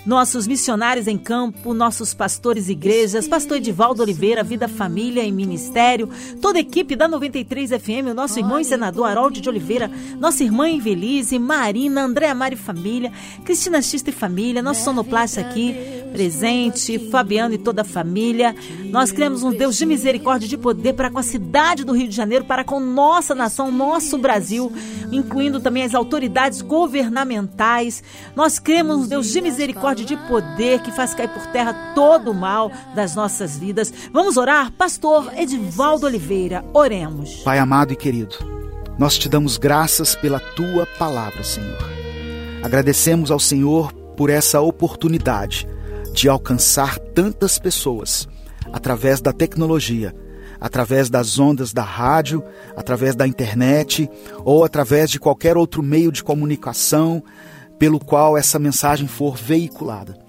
nossos 0.05 0.47
missionários 0.47 1.07
em 1.07 1.17
campo, 1.17 1.73
nossos 1.73 2.13
pastores 2.13 2.69
e 2.69 2.71
igrejas, 2.71 3.27
pastor 3.27 3.57
Edivaldo 3.57 4.01
Oliveira, 4.01 4.43
Vida 4.43 4.67
Família 4.67 5.23
e 5.23 5.31
Ministério, 5.31 6.09
toda 6.41 6.57
a 6.57 6.61
equipe 6.61 6.95
da 6.95 7.07
93 7.07 7.71
FM, 7.71 8.09
o 8.11 8.13
nosso 8.13 8.39
irmão 8.39 8.59
e 8.59 8.65
senador 8.65 9.07
Harold 9.07 9.39
de 9.39 9.49
Oliveira, 9.49 9.91
nossa 10.19 10.43
irmã 10.43 10.69
Invelise, 10.69 11.37
Marina, 11.37 12.03
Andréa 12.03 12.33
Mari 12.33 12.55
Família, 12.55 13.11
Cristina 13.45 13.81
Xista 13.81 14.09
e 14.09 14.13
Família, 14.13 14.61
nosso 14.61 14.83
sonoplasta 14.83 15.41
aqui 15.41 16.00
presente, 16.11 16.99
Fabiano 17.09 17.55
e 17.55 17.57
toda 17.57 17.81
a 17.81 17.85
família. 17.85 18.55
Nós 18.89 19.11
criamos 19.11 19.43
um 19.43 19.51
Deus 19.51 19.77
de 19.77 19.85
misericórdia 19.85 20.45
e 20.45 20.49
de 20.49 20.57
poder 20.57 20.93
para 20.93 21.09
com 21.09 21.17
a 21.17 21.23
cidade 21.23 21.83
do 21.83 21.93
Rio 21.93 22.07
de 22.07 22.15
Janeiro, 22.15 22.45
para 22.45 22.63
com 22.63 22.79
nossa 22.79 23.33
nação, 23.33 23.71
nosso 23.71 24.17
Brasil, 24.17 24.71
incluindo 25.11 25.59
também 25.59 25.83
as 25.83 25.95
autoridades 25.95 26.61
governamentais. 26.61 28.03
Nós 28.35 28.59
cremos 28.59 28.97
um 28.97 29.07
Deus 29.07 29.31
de 29.31 29.41
misericórdia 29.41 30.03
e 30.03 30.05
de 30.05 30.17
poder 30.27 30.81
que 30.81 30.91
faz 30.91 31.13
cair 31.13 31.29
por 31.29 31.45
terra 31.47 31.93
todo 31.95 32.31
o 32.31 32.35
mal 32.35 32.71
das 32.93 33.15
nossas 33.15 33.57
vidas. 33.57 33.93
Vamos 34.11 34.37
orar? 34.37 34.71
Pastor 34.71 35.31
Edivaldo 35.35 36.05
Oliveira, 36.05 36.63
oremos. 36.73 37.35
Pai 37.43 37.57
amado 37.57 37.93
e 37.93 37.95
querido, 37.95 38.35
nós 38.97 39.17
te 39.17 39.29
damos 39.29 39.57
graças 39.57 40.15
pela 40.15 40.39
tua 40.39 40.85
palavra, 40.85 41.43
Senhor. 41.43 41.89
Agradecemos 42.61 43.31
ao 43.31 43.39
Senhor 43.39 43.91
por 44.15 44.29
essa 44.29 44.61
oportunidade 44.61 45.67
de 46.13 46.27
alcançar 46.29 46.97
tantas 46.99 47.57
pessoas 47.57 48.27
através 48.71 49.21
da 49.21 49.33
tecnologia, 49.33 50.13
através 50.59 51.09
das 51.09 51.39
ondas 51.39 51.73
da 51.73 51.83
rádio, 51.83 52.43
através 52.75 53.15
da 53.15 53.27
internet 53.27 54.09
ou 54.45 54.63
através 54.63 55.09
de 55.09 55.19
qualquer 55.19 55.57
outro 55.57 55.81
meio 55.81 56.11
de 56.11 56.23
comunicação 56.23 57.23
pelo 57.79 57.99
qual 57.99 58.37
essa 58.37 58.59
mensagem 58.59 59.07
for 59.07 59.35
veiculada. 59.35 60.19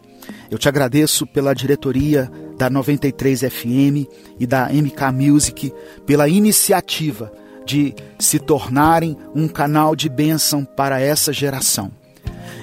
Eu 0.51 0.59
te 0.59 0.69
agradeço 0.69 1.27
pela 1.27 1.55
diretoria 1.55 2.31
da 2.57 2.71
93 2.71 3.41
FM 3.41 4.09
e 4.39 4.47
da 4.47 4.69
MK 4.69 5.13
Music 5.13 5.73
pela 6.07 6.29
iniciativa 6.29 7.33
de 7.65 7.95
se 8.19 8.39
tornarem 8.39 9.17
um 9.35 9.49
canal 9.49 9.95
de 9.95 10.09
bênção 10.09 10.65
para 10.65 11.01
essa 11.01 11.33
geração. 11.33 11.93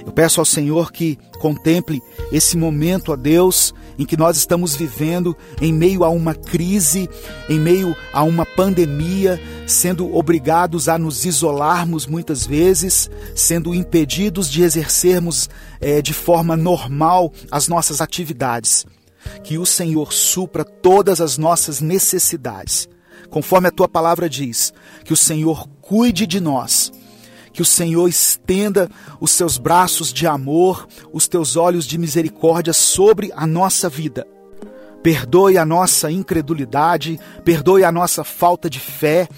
Eu 0.04 0.12
peço 0.12 0.40
ao 0.40 0.46
Senhor 0.46 0.92
que 0.92 1.18
contemple 1.38 2.02
esse 2.32 2.56
momento, 2.56 3.12
a 3.12 3.16
Deus, 3.16 3.74
em 3.98 4.06
que 4.06 4.16
nós 4.16 4.36
estamos 4.36 4.74
vivendo 4.74 5.36
em 5.60 5.72
meio 5.72 6.04
a 6.04 6.08
uma 6.08 6.34
crise, 6.34 7.08
em 7.48 7.58
meio 7.58 7.94
a 8.12 8.22
uma 8.22 8.46
pandemia, 8.46 9.40
sendo 9.66 10.16
obrigados 10.16 10.88
a 10.88 10.98
nos 10.98 11.24
isolarmos 11.24 12.06
muitas 12.06 12.46
vezes, 12.46 13.10
sendo 13.34 13.74
impedidos 13.74 14.50
de 14.50 14.62
exercermos 14.62 15.48
é, 15.80 16.00
de 16.00 16.14
forma 16.14 16.56
normal 16.56 17.32
as 17.50 17.68
nossas 17.68 18.00
atividades. 18.00 18.86
Que 19.44 19.58
o 19.58 19.66
Senhor 19.66 20.12
supra 20.12 20.64
todas 20.64 21.20
as 21.20 21.36
nossas 21.36 21.80
necessidades, 21.80 22.88
conforme 23.28 23.68
a 23.68 23.72
tua 23.72 23.88
palavra 23.88 24.30
diz, 24.30 24.72
que 25.04 25.12
o 25.12 25.16
Senhor 25.16 25.68
cuide 25.82 26.26
de 26.26 26.40
nós 26.40 26.90
que 27.52 27.62
o 27.62 27.64
Senhor 27.64 28.08
estenda 28.08 28.88
os 29.20 29.30
seus 29.30 29.58
braços 29.58 30.12
de 30.12 30.26
amor, 30.26 30.86
os 31.12 31.28
teus 31.28 31.56
olhos 31.56 31.86
de 31.86 31.98
misericórdia 31.98 32.72
sobre 32.72 33.32
a 33.34 33.46
nossa 33.46 33.88
vida. 33.88 34.26
Perdoe 35.02 35.56
a 35.56 35.64
nossa 35.64 36.10
incredulidade, 36.10 37.18
perdoe 37.44 37.84
a 37.84 37.90
nossa 37.90 38.22
falta 38.22 38.68
de 38.68 38.78
fé, 38.78 39.28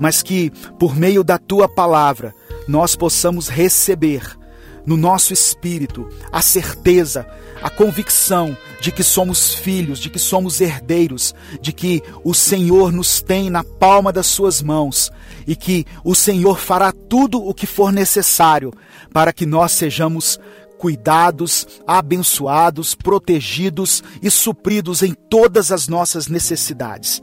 mas 0.00 0.22
que 0.22 0.50
por 0.78 0.96
meio 0.96 1.22
da 1.22 1.38
tua 1.38 1.68
palavra 1.68 2.34
nós 2.66 2.96
possamos 2.96 3.48
receber 3.48 4.38
no 4.86 4.96
nosso 4.96 5.32
espírito 5.32 6.08
a 6.32 6.40
certeza, 6.40 7.26
a 7.62 7.68
convicção 7.68 8.56
de 8.80 8.90
que 8.90 9.02
somos 9.02 9.54
filhos, 9.54 9.98
de 9.98 10.08
que 10.08 10.18
somos 10.18 10.60
herdeiros, 10.60 11.34
de 11.60 11.72
que 11.72 12.02
o 12.24 12.32
Senhor 12.32 12.90
nos 12.90 13.20
tem 13.20 13.50
na 13.50 13.62
palma 13.62 14.12
das 14.12 14.26
suas 14.26 14.62
mãos 14.62 15.12
e 15.50 15.56
que 15.56 15.84
o 16.04 16.14
Senhor 16.14 16.60
fará 16.60 16.92
tudo 16.92 17.44
o 17.44 17.52
que 17.52 17.66
for 17.66 17.92
necessário 17.92 18.72
para 19.12 19.32
que 19.32 19.44
nós 19.44 19.72
sejamos 19.72 20.38
cuidados, 20.78 21.66
abençoados, 21.84 22.94
protegidos 22.94 24.00
e 24.22 24.30
supridos 24.30 25.02
em 25.02 25.12
todas 25.12 25.72
as 25.72 25.88
nossas 25.88 26.28
necessidades. 26.28 27.20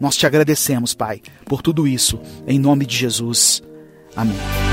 Nós 0.00 0.16
te 0.16 0.26
agradecemos, 0.26 0.92
Pai, 0.92 1.22
por 1.46 1.62
tudo 1.62 1.86
isso, 1.86 2.18
em 2.48 2.58
nome 2.58 2.84
de 2.84 2.96
Jesus. 2.96 3.62
Amém. 4.16 4.67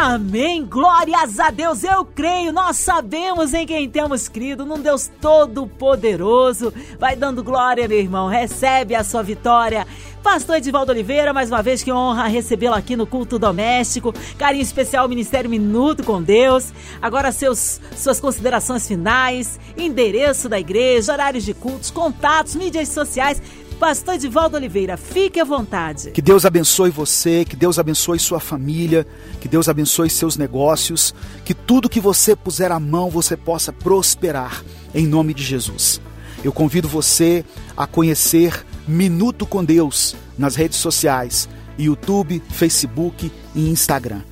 Amém. 0.00 0.64
Glórias 0.64 1.40
a 1.40 1.50
Deus. 1.50 1.82
Eu 1.82 2.04
creio. 2.04 2.52
Nós 2.52 2.76
sabemos 2.76 3.52
em 3.52 3.66
quem 3.66 3.90
temos 3.90 4.28
crido, 4.28 4.64
num 4.64 4.80
Deus 4.80 5.10
todo-poderoso. 5.20 6.72
Vai 7.00 7.16
dando 7.16 7.42
glória, 7.42 7.88
meu 7.88 7.98
irmão. 7.98 8.28
Recebe 8.28 8.94
a 8.94 9.02
sua 9.02 9.24
vitória. 9.24 9.84
Pastor 10.22 10.58
Edivaldo 10.58 10.92
Oliveira, 10.92 11.32
mais 11.32 11.50
uma 11.50 11.62
vez 11.62 11.82
que 11.82 11.90
honra 11.90 12.28
recebê-lo 12.28 12.76
aqui 12.76 12.94
no 12.94 13.08
culto 13.08 13.40
doméstico. 13.40 14.14
Carinho 14.38 14.62
especial 14.62 15.08
Ministério 15.08 15.50
Minuto 15.50 16.04
com 16.04 16.22
Deus. 16.22 16.72
Agora 17.02 17.32
seus 17.32 17.80
suas 17.96 18.20
considerações 18.20 18.86
finais, 18.86 19.58
endereço 19.76 20.48
da 20.48 20.60
igreja, 20.60 21.12
horários 21.12 21.44
de 21.44 21.54
cultos, 21.54 21.90
contatos, 21.90 22.54
mídias 22.54 22.88
sociais. 22.88 23.42
Pastor 23.78 24.14
Edivaldo 24.14 24.56
Oliveira, 24.56 24.96
fique 24.96 25.38
à 25.38 25.44
vontade. 25.44 26.10
Que 26.10 26.20
Deus 26.20 26.44
abençoe 26.44 26.90
você, 26.90 27.44
que 27.44 27.54
Deus 27.54 27.78
abençoe 27.78 28.18
sua 28.18 28.40
família, 28.40 29.06
que 29.40 29.46
Deus 29.46 29.68
abençoe 29.68 30.10
seus 30.10 30.36
negócios, 30.36 31.14
que 31.44 31.54
tudo 31.54 31.88
que 31.88 32.00
você 32.00 32.34
puser 32.34 32.72
a 32.72 32.80
mão 32.80 33.08
você 33.08 33.36
possa 33.36 33.72
prosperar, 33.72 34.64
em 34.92 35.06
nome 35.06 35.32
de 35.32 35.44
Jesus. 35.44 36.00
Eu 36.42 36.52
convido 36.52 36.88
você 36.88 37.44
a 37.76 37.86
conhecer 37.86 38.66
Minuto 38.86 39.46
com 39.46 39.64
Deus 39.64 40.16
nas 40.36 40.56
redes 40.56 40.78
sociais, 40.78 41.48
YouTube, 41.78 42.42
Facebook 42.50 43.30
e 43.54 43.70
Instagram. 43.70 44.22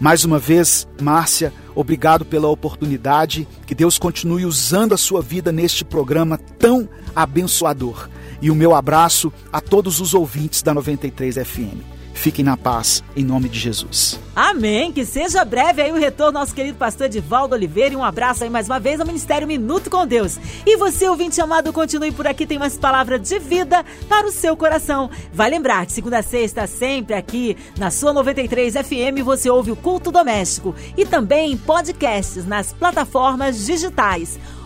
Mais 0.00 0.24
uma 0.24 0.38
vez, 0.38 0.88
Márcia, 1.02 1.52
obrigado 1.74 2.24
pela 2.24 2.48
oportunidade. 2.48 3.46
Que 3.66 3.74
Deus 3.74 3.98
continue 3.98 4.46
usando 4.46 4.94
a 4.94 4.98
sua 4.98 5.20
vida 5.20 5.52
neste 5.52 5.84
programa 5.84 6.38
tão 6.38 6.88
abençoador 7.14 8.08
e 8.40 8.50
o 8.50 8.54
meu 8.54 8.74
abraço 8.74 9.32
a 9.52 9.60
todos 9.60 10.00
os 10.00 10.14
ouvintes 10.14 10.62
da 10.62 10.74
93 10.74 11.36
FM. 11.36 11.96
Fiquem 12.16 12.42
na 12.42 12.56
paz, 12.56 13.04
em 13.14 13.22
nome 13.22 13.46
de 13.46 13.58
Jesus. 13.58 14.18
Amém. 14.34 14.90
Que 14.90 15.04
seja 15.04 15.44
breve 15.44 15.82
aí 15.82 15.92
o 15.92 15.98
retorno 15.98 16.40
nosso 16.40 16.54
querido 16.54 16.78
pastor 16.78 17.06
Edivaldo 17.06 17.54
Oliveira. 17.54 17.92
E 17.92 17.96
um 17.96 18.02
abraço 18.02 18.42
aí 18.42 18.50
mais 18.50 18.66
uma 18.66 18.80
vez 18.80 18.98
ao 18.98 19.06
Ministério 19.06 19.46
Minuto 19.46 19.90
com 19.90 20.06
Deus. 20.06 20.38
E 20.64 20.76
você, 20.78 21.06
ouvinte 21.08 21.40
amado, 21.42 21.72
continue 21.74 22.10
por 22.10 22.26
aqui. 22.26 22.46
Tem 22.46 22.58
mais 22.58 22.76
palavras 22.78 23.20
de 23.20 23.38
vida 23.38 23.84
para 24.08 24.26
o 24.26 24.32
seu 24.32 24.56
coração. 24.56 25.10
Vai 25.32 25.50
lembrar 25.50 25.84
que 25.84 25.92
segunda 25.92 26.18
a 26.18 26.22
sexta, 26.22 26.66
sempre 26.66 27.14
aqui 27.14 27.54
na 27.78 27.90
sua 27.90 28.14
93 28.14 28.74
FM, 28.74 29.22
você 29.22 29.50
ouve 29.50 29.70
o 29.70 29.76
culto 29.76 30.10
doméstico. 30.10 30.74
E 30.96 31.04
também 31.04 31.56
podcasts 31.56 32.46
nas 32.46 32.72
plataformas 32.72 33.66
digitais. 33.66 34.38